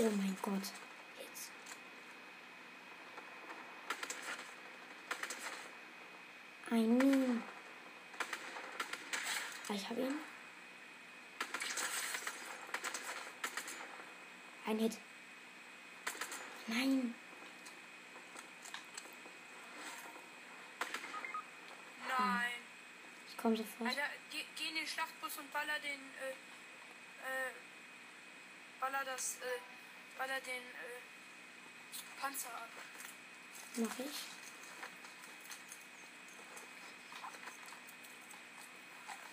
Oh 0.00 0.10
mein 0.16 0.36
Gott. 0.40 0.54
Jetzt. 1.18 1.50
Ein. 6.70 7.42
Ich 9.70 9.90
habe 9.90 10.00
ihn. 10.02 10.37
Ein 14.68 14.78
Hit. 14.80 14.98
Nein. 16.66 17.14
Nein. 22.06 22.50
Ich 23.26 23.36
komme 23.38 23.56
sofort. 23.56 23.88
Alter, 23.88 24.02
geh, 24.30 24.44
geh 24.56 24.68
in 24.68 24.74
den 24.74 24.86
Schlachtbus 24.86 25.38
und 25.38 25.50
baller 25.54 25.78
den, 25.78 26.00
äh, 26.20 26.32
äh, 26.32 27.52
baller 28.78 29.06
das, 29.06 29.36
äh, 29.36 30.18
baller 30.18 30.38
den, 30.40 30.62
äh, 30.62 32.20
Panzer 32.20 32.50
ab. 32.50 32.68
Mach 33.76 33.98
ich. 34.00 34.24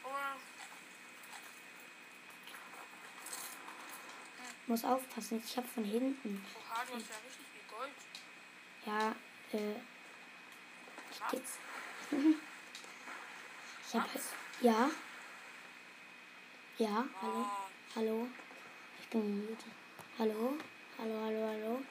Oh, 0.05 0.09
Muss 4.67 4.83
aufpassen. 4.83 5.41
Ich 5.45 5.57
habe 5.57 5.67
von 5.67 5.83
hinten. 5.83 6.43
oha, 6.55 6.83
du 6.85 6.93
hast 6.95 7.09
ja 7.09 7.15
richtig 7.23 7.45
viel 7.53 7.61
Gold. 7.69 7.91
Ja, 8.85 9.15
äh. 9.53 9.75
Ich 11.11 11.21
geh, 11.31 11.39
Was? 12.11 12.33
ich 13.87 13.93
habe. 13.95 14.09
Ja. 14.61 14.89
Ja, 16.77 17.05
hallo. 17.21 17.45
Oh, 17.45 17.69
Hallo. 17.95 18.27
Ich 18.99 19.07
bin 19.07 19.21
gemutet. 19.21 19.65
Hallo. 20.19 20.57
Hallo, 20.97 21.21
hallo, 21.23 21.47
hallo. 21.47 21.81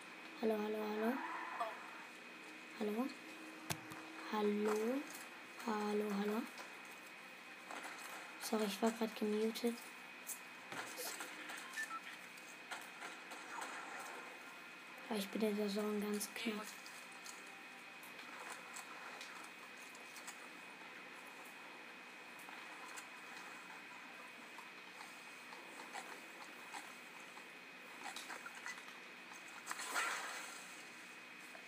Hallo, 0.43 0.55
hallo, 0.63 0.79
hallo. 0.91 1.13
Hallo. 2.81 3.07
Hallo. 4.33 5.01
Hallo, 5.67 6.05
hallo. 6.21 6.43
Sorry, 8.43 8.65
ich 8.65 8.83
war 8.83 8.91
gerade 8.91 9.13
gemutet. 9.19 9.75
Aber 15.15 15.23
ich 15.23 15.29
bin 15.29 15.43
in 15.43 15.57
der 15.57 15.69
Zone 15.69 16.01
ganz 16.01 16.29
knapp. 16.35 16.67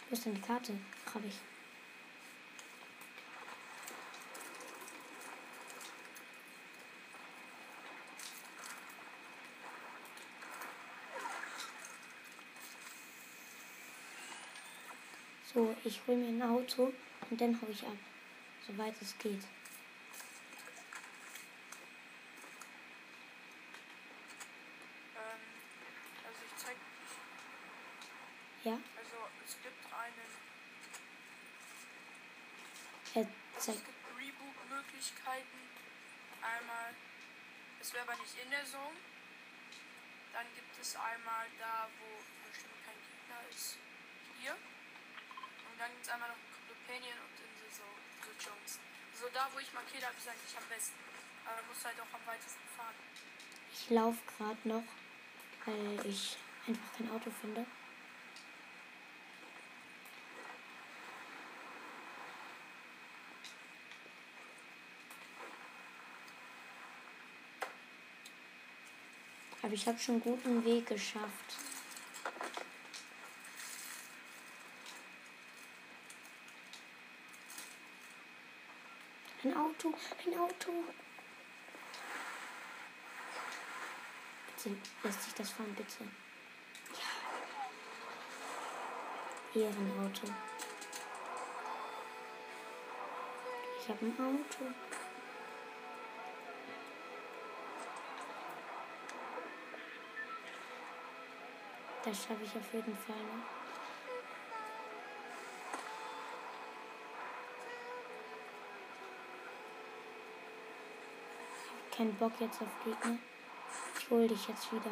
Wo 0.09 0.12
ist 0.16 0.26
denn 0.26 0.34
die 0.34 0.40
Karte? 0.40 0.72
Habe 1.14 1.28
ich. 1.28 1.55
So, 15.57 15.74
ich 15.84 16.02
hole 16.07 16.18
mir 16.18 16.28
ein 16.28 16.42
Auto 16.42 16.92
und 17.30 17.40
dann 17.40 17.59
hau 17.59 17.66
ich 17.70 17.82
ab. 17.82 17.96
Soweit 18.66 18.92
es 19.00 19.16
geht. 19.16 19.42
Ähm, 25.16 25.42
also 26.26 26.40
ich 26.44 26.62
zeig, 26.62 26.76
ich, 26.76 28.66
Ja? 28.66 28.78
also 28.98 29.16
es 29.46 29.57
gibt 29.62 29.80
einen, 29.94 30.28
Er 33.14 33.26
es 33.57 33.64
zeigt. 33.64 33.80
gibt 33.86 34.04
Reboot-Möglichkeiten. 34.20 35.61
Einmal, 36.42 36.92
es 37.80 37.94
wäre 37.94 38.04
aber 38.04 38.20
nicht 38.20 38.36
in 38.44 38.50
der 38.50 38.66
Zone. 38.66 39.00
Dann 40.34 40.44
gibt 40.54 40.78
es 40.82 40.96
einmal 40.96 41.46
da, 41.59 41.88
wo 41.98 42.20
bestimmt 42.46 42.76
kein 42.84 43.00
Gegner 43.09 43.40
ist. 43.48 43.78
Hier. 44.42 44.54
Und 45.76 45.82
dann 45.82 45.90
gibt 45.90 46.06
es 46.06 46.08
einmal 46.08 46.30
noch 46.30 46.40
Companion 46.66 47.18
und 47.20 47.36
in 47.36 47.52
the 47.60 47.68
Zone, 47.68 48.00
The 48.24 48.32
Jones. 48.40 48.80
So 49.12 49.28
da, 49.28 49.46
wo 49.52 49.58
ich 49.58 49.70
markiert 49.74 50.06
habe, 50.06 50.16
ist 50.16 50.26
eigentlich 50.26 50.56
am 50.56 50.64
besten. 50.72 50.96
Aber 51.44 51.60
du 51.60 51.68
musst 51.68 51.84
halt 51.84 52.00
auch 52.00 52.14
am 52.16 52.26
weitesten 52.26 52.64
fahren. 52.74 52.96
Ich 53.74 53.90
laufe 53.90 54.16
gerade 54.38 54.56
noch, 54.66 54.88
weil 55.66 56.06
ich 56.06 56.38
einfach 56.66 56.96
kein 56.96 57.10
Auto 57.10 57.30
finde. 57.42 57.66
Aber 69.60 69.74
ich 69.74 69.86
habe 69.86 69.98
schon 69.98 70.14
einen 70.14 70.24
guten 70.24 70.64
Weg 70.64 70.86
geschafft. 70.86 71.75
Ein 79.47 79.57
Auto, 79.57 79.94
ein 80.26 80.38
Auto. 80.40 80.72
Bitte, 84.57 84.76
lässt 85.05 85.22
sich 85.22 85.34
das 85.34 85.51
fahren, 85.51 85.72
bitte. 85.76 86.03
Ja. 89.55 89.61
Ehrenauto. 89.62 90.26
Ich 93.80 93.88
habe 93.88 94.07
ein 94.07 94.16
Auto. 94.18 94.64
Das 102.05 102.18
schaffe 102.18 102.42
ich 102.42 102.57
auf 102.57 102.72
jeden 102.72 102.99
Fall 102.99 103.14
noch. 103.16 103.65
Kein 111.97 112.14
Bock 112.16 112.32
jetzt 112.40 112.61
auf 112.61 112.68
Gegner. 112.84 113.16
Ich 113.99 114.11
hol 114.11 114.28
dich 114.28 114.49
jetzt 114.49 114.70
wieder. 114.70 114.90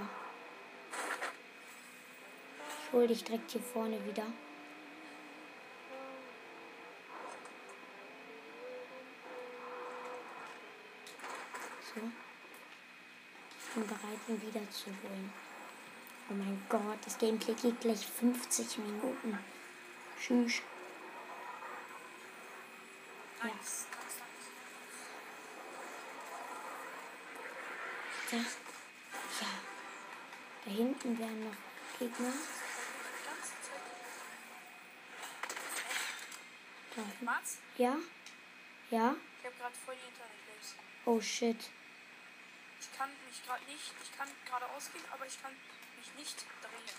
Ich 2.87 2.93
hol 2.93 3.07
dich 3.07 3.23
direkt 3.23 3.51
hier 3.51 3.61
vorne 3.61 4.03
wieder. 4.07 4.25
So. 11.95 12.01
Ich 13.61 13.75
bin 13.75 13.87
bereit, 13.87 14.01
ihn 14.29 14.41
wieder 14.41 14.71
zu 14.71 14.87
holen. 14.87 15.33
Oh 16.31 16.35
mein 16.35 16.63
Gott, 16.71 16.99
das 17.05 17.19
Gameplay 17.19 17.55
geht 17.55 17.81
gleich 17.83 18.07
50 18.07 18.79
Minuten. 18.79 19.39
Tschüss. 20.19 20.63
Ja. 23.43 23.51
Nice, 28.35 28.43
nice, 28.43 28.43
nice. 28.43 28.57
Da. 29.41 29.47
Ja. 29.47 29.53
Da 30.65 30.71
hinten 30.71 31.19
wären 31.19 31.45
noch 31.45 31.57
Gegner. 31.99 32.33
Da. 36.97 37.03
Mats, 37.25 37.59
Ja? 37.77 37.97
Ja? 38.91 39.15
ich 39.41 39.45
habe 39.47 39.57
gerade 39.57 39.75
voll 39.85 39.95
die 39.97 40.09
Internetlags. 40.09 40.75
Oh 41.05 41.21
shit. 41.21 41.71
Ich 42.81 42.97
kann 42.99 43.11
mich 43.29 43.45
gerade 43.45 43.65
nicht, 43.65 43.93
ich 44.03 44.17
kann 44.19 44.29
geradeaus 44.45 44.93
gehen, 44.93 45.05
aber 45.13 45.27
ich 45.27 45.41
kann 45.43 45.53
mich 45.97 46.15
nicht 46.17 46.45
drehen. 46.63 46.97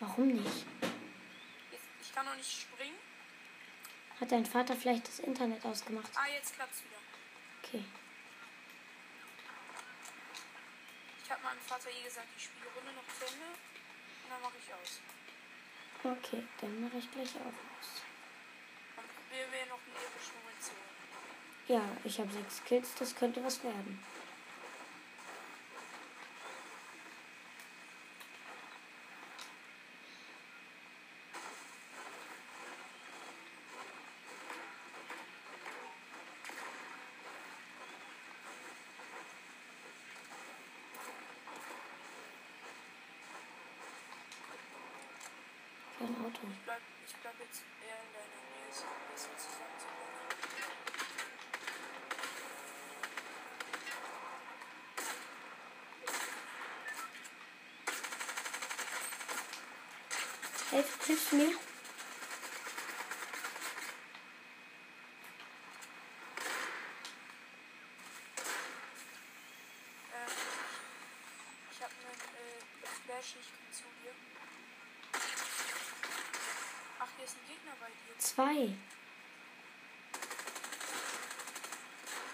Warum 0.00 0.28
nicht? 0.28 0.66
Jetzt, 1.70 1.84
ich 2.02 2.14
kann 2.14 2.26
noch 2.26 2.34
nicht 2.36 2.50
springen. 2.62 2.96
Hat 4.20 4.32
dein 4.32 4.46
Vater 4.46 4.74
vielleicht 4.76 5.06
das 5.08 5.20
Internet 5.20 5.64
ausgemacht? 5.64 6.10
Ah, 6.14 6.28
jetzt 6.28 6.54
klappt's 6.54 6.82
wieder. 6.84 6.98
Okay. 7.62 7.84
Ich 11.24 11.30
habe 11.30 11.39
meinem 11.50 11.60
Vater 11.66 11.90
eh 11.90 12.02
gesagt, 12.04 12.28
ich 12.36 12.44
spiele 12.44 12.66
Runde 12.76 12.92
noch 12.92 13.06
zu 13.18 13.26
Ende 13.26 13.46
und 13.50 14.30
dann 14.30 14.40
mache 14.40 14.54
ich 14.62 14.72
aus. 14.72 15.00
Okay, 16.04 16.46
dann 16.60 16.80
mache 16.80 16.98
ich 16.98 17.10
gleich 17.10 17.34
auch 17.42 17.58
aus. 17.74 17.88
Dann 18.96 19.04
probieren 19.04 19.50
wir 19.50 19.66
noch 19.66 19.82
eine 19.82 19.98
epische 19.98 20.32
Munition. 20.46 20.78
Ja, 21.66 21.82
ich 22.04 22.18
habe 22.20 22.32
sechs 22.32 22.64
Kills, 22.64 22.94
das 22.94 23.16
könnte 23.16 23.42
was 23.44 23.62
werden. 23.64 24.02
Auto. 46.30 46.46
Ich 46.50 46.58
bleib, 46.64 46.80
ich 47.06 47.14
bleib 47.22 47.34
jetzt 47.40 47.62
eher 47.80 47.96
in 47.96 48.12
deiner 48.12 48.40
Nähe, 48.50 48.72
so 48.72 48.84
ein 48.84 49.12
bisschen 49.12 49.36
zusammenzukommen. 49.36 50.00
Hilf, 60.69 60.69
hilfst 60.69 60.69
du 60.69 60.69
mir? 60.69 60.69
Ähm, 60.69 60.69
ich 60.69 60.69
hab 60.69 60.69
einen 60.69 60.69
äh, 60.69 60.69
Flash, 60.69 60.69
ich 60.69 60.69
komm 60.69 60.69
zu 60.69 60.69
dir. 60.69 60.69
Ach, 60.69 60.69
hier 60.69 60.69
ist 60.69 60.69
ein 60.69 60.69
Gegner 77.46 77.74
bei 77.80 77.88
dir. 77.88 78.18
Zwei. 78.18 78.76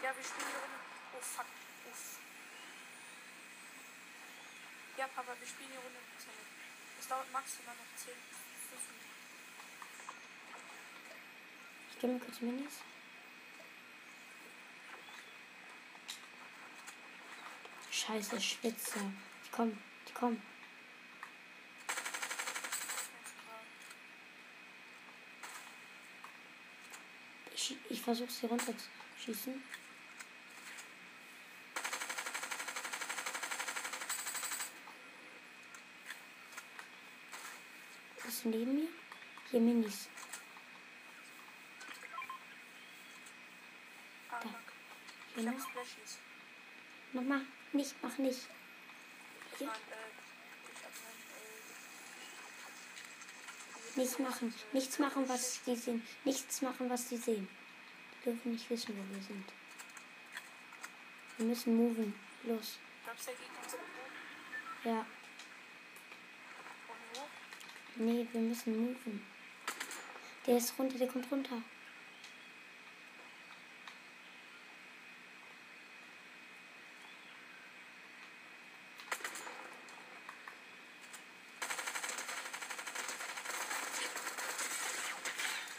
Ja, 0.03 0.15
wir 0.15 0.25
spielen 0.25 0.49
die 0.49 0.61
Runde. 0.61 0.79
Oh 1.15 1.21
fuck. 1.21 1.47
Uff. 1.91 2.19
Ja, 4.99 5.07
Papa, 5.09 5.35
wir 5.39 5.47
spielen 5.49 5.71
die 5.71 5.77
Runde. 5.77 5.99
Es 7.07 7.11
dauert 7.11 7.33
maximal 7.33 7.77
noch 7.77 7.97
10, 8.05 8.15
5 8.15 8.19
Minuten. 8.91 9.11
Ich 11.89 11.99
gebe 12.01 12.13
mir 12.15 12.19
kurz 12.19 12.41
Minis. 12.41 12.81
Scheiße, 17.93 18.41
Schwitzer. 18.41 19.13
Die 19.45 19.51
kommen, 19.53 19.81
die 20.09 20.13
kommen. 20.15 20.43
Das 27.55 27.63
zu. 27.63 27.75
Ich, 27.75 27.77
ich 27.89 28.03
versuche 28.03 28.33
sie 28.33 28.47
runterzuschießen. 28.47 29.55
Bist 29.55 29.77
du 29.77 29.86
neben 38.51 38.75
mir? 38.75 38.89
Hier 39.51 39.61
Minis. 39.61 40.09
Da. 44.31 44.43
Hier 45.35 45.45
noch. 45.45 45.67
Mama, 47.13 47.41
nicht, 47.73 47.95
mach 48.03 48.19
nicht. 48.19 48.41
Ich 49.53 49.59
Hier. 49.59 49.69
äh, 49.69 49.71
äh, 49.71 50.17
Nichts 53.97 54.19
machen. 54.19 54.55
Nichts 54.73 54.99
machen, 54.99 55.29
was 55.29 55.63
die 55.63 55.77
sehen. 55.77 56.07
Nichts 56.25 56.61
machen, 56.61 56.91
was 56.91 57.09
die 57.09 57.17
sehen. 57.17 57.49
Die 58.13 58.25
dürfen 58.31 58.53
nicht 58.53 58.69
wissen, 58.69 58.95
wo 58.97 59.15
wir 59.15 59.23
sind. 59.23 59.53
Wir 61.39 61.47
müssen 61.47 61.77
moven. 61.77 62.15
Los. 62.45 62.79
Ja. 64.85 65.07
Nee, 67.99 68.27
wir 68.31 68.41
müssen 68.43 68.77
moven. 68.77 69.25
Der 70.47 70.59
ist 70.59 70.79
runter, 70.79 70.99
der 70.99 71.09
kommt 71.09 71.31
runter. 71.33 71.63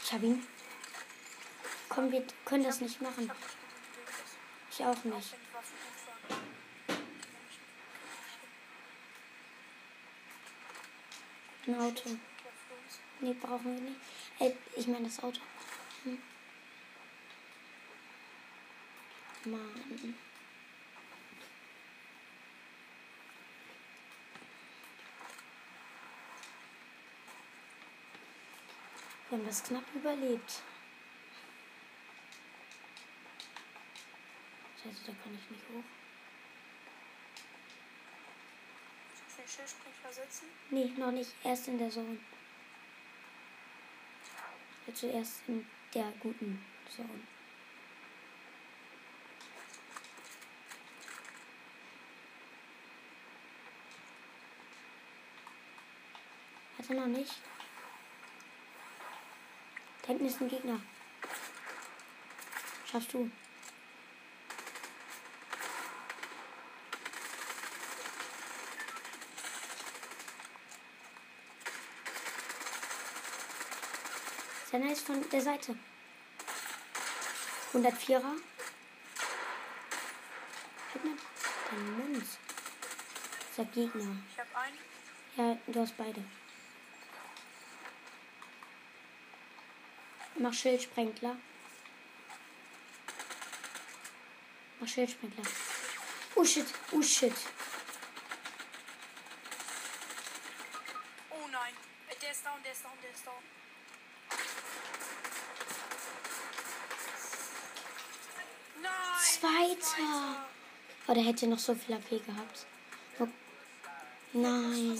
Ich 0.02 0.12
hab 0.12 0.22
ihn. 0.22 0.44
Komm, 1.88 2.10
wir 2.10 2.24
können 2.44 2.64
das 2.64 2.80
nicht 2.80 3.00
Ich 3.00 3.00
machen. 3.00 3.30
Ich 4.72 4.84
Auch 4.84 5.04
nicht. 5.04 5.32
wenn 5.32 5.40
die 5.40 5.54
Waffen 5.54 5.76
gut 5.84 6.08
waren. 6.30 6.48
Ein 11.68 11.78
Auto. 11.78 12.08
Nee, 13.20 13.34
brauchen 13.34 13.74
wir 13.74 13.80
nicht. 13.82 14.00
Äh, 14.38 14.52
ich 14.74 14.86
meine 14.86 15.04
das 15.04 15.22
Auto. 15.22 15.38
Hm. 16.02 16.18
Mann. 19.44 20.14
Wir 29.28 29.38
haben 29.38 29.46
das 29.46 29.62
knapp 29.62 29.84
überlebt. 29.94 30.62
Scheiße, 34.82 35.00
da 35.04 35.12
kann 35.22 35.34
ich 35.34 35.50
nicht 35.50 35.64
hoch. 35.68 35.84
Soll 39.48 39.64
ich 39.64 39.72
den 39.72 39.80
Schildsprecher 39.80 40.12
setzen? 40.12 40.48
Nee, 40.70 40.92
noch 40.98 41.10
nicht. 41.10 41.32
Erst 41.42 41.68
in 41.68 41.78
der 41.78 41.90
Zone. 41.90 42.18
Zuerst 44.92 45.40
in 45.46 45.66
der 45.94 46.12
guten 46.20 46.62
Zone. 46.94 47.08
Hat 56.76 56.90
er 56.90 56.96
noch 56.96 57.06
nicht? 57.06 57.34
Da 60.02 60.08
hinten 60.08 60.26
ist 60.26 60.40
ein 60.40 60.48
Gegner. 60.48 60.80
Schaffst 62.90 63.12
du? 63.14 63.30
Senna 74.70 74.92
ist 74.92 75.06
von 75.06 75.28
der 75.30 75.40
Seite. 75.40 75.74
104er. 77.72 78.36
Gib 80.92 81.04
mir 81.04 81.16
deinen 81.70 81.98
Mund. 81.98 82.26
Dieser 83.50 83.64
Gegner. 83.66 84.16
Ich 84.30 84.38
hab 84.38 84.56
einen. 84.56 84.78
Ja, 85.36 85.58
du 85.66 85.80
hast 85.80 85.96
beide. 85.96 86.22
Mach 90.38 90.52
Schildsprengler. 90.52 91.36
Mach 94.80 94.88
Schildsprengler. 94.88 95.44
Oh 96.34 96.44
shit, 96.44 96.66
oh 96.92 97.02
shit. 97.02 97.34
Oh 101.30 101.48
nein. 101.50 101.74
Äh, 102.08 102.14
Der 102.20 102.30
ist 102.32 102.44
down, 102.44 102.62
der 102.62 102.72
ist 102.72 102.84
down, 102.84 102.92
der 103.02 103.10
ist 103.10 103.26
down. 103.26 103.42
Nein! 108.80 108.92
Zweiter. 109.40 110.48
Oh, 111.08 111.14
der 111.14 111.22
hätte 111.22 111.46
noch 111.46 111.58
so 111.58 111.74
viel 111.74 111.94
AP 111.94 112.10
gehabt. 112.10 112.66
Oh. 113.18 113.26
Nein. 114.34 114.98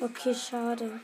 Okay, 0.00 0.34
schade. 0.34 1.00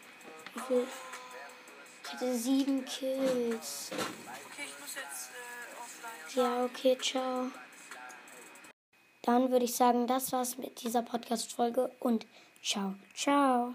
Ich 2.04 2.12
hatte 2.12 2.34
sieben 2.36 2.84
Kills. 2.84 3.90
Okay, 3.90 4.66
ich 4.66 4.80
muss 4.80 4.94
jetzt 4.94 5.30
äh, 5.30 5.80
offline. 5.80 6.44
Ja, 6.44 6.64
okay, 6.64 6.96
ciao. 7.00 7.50
Dann 9.22 9.50
würde 9.50 9.64
ich 9.64 9.74
sagen, 9.74 10.06
das 10.06 10.32
war's 10.32 10.58
mit 10.58 10.82
dieser 10.82 11.02
Podcast-Folge 11.02 11.90
und 12.00 12.26
ciao, 12.62 12.94
ciao. 13.14 13.74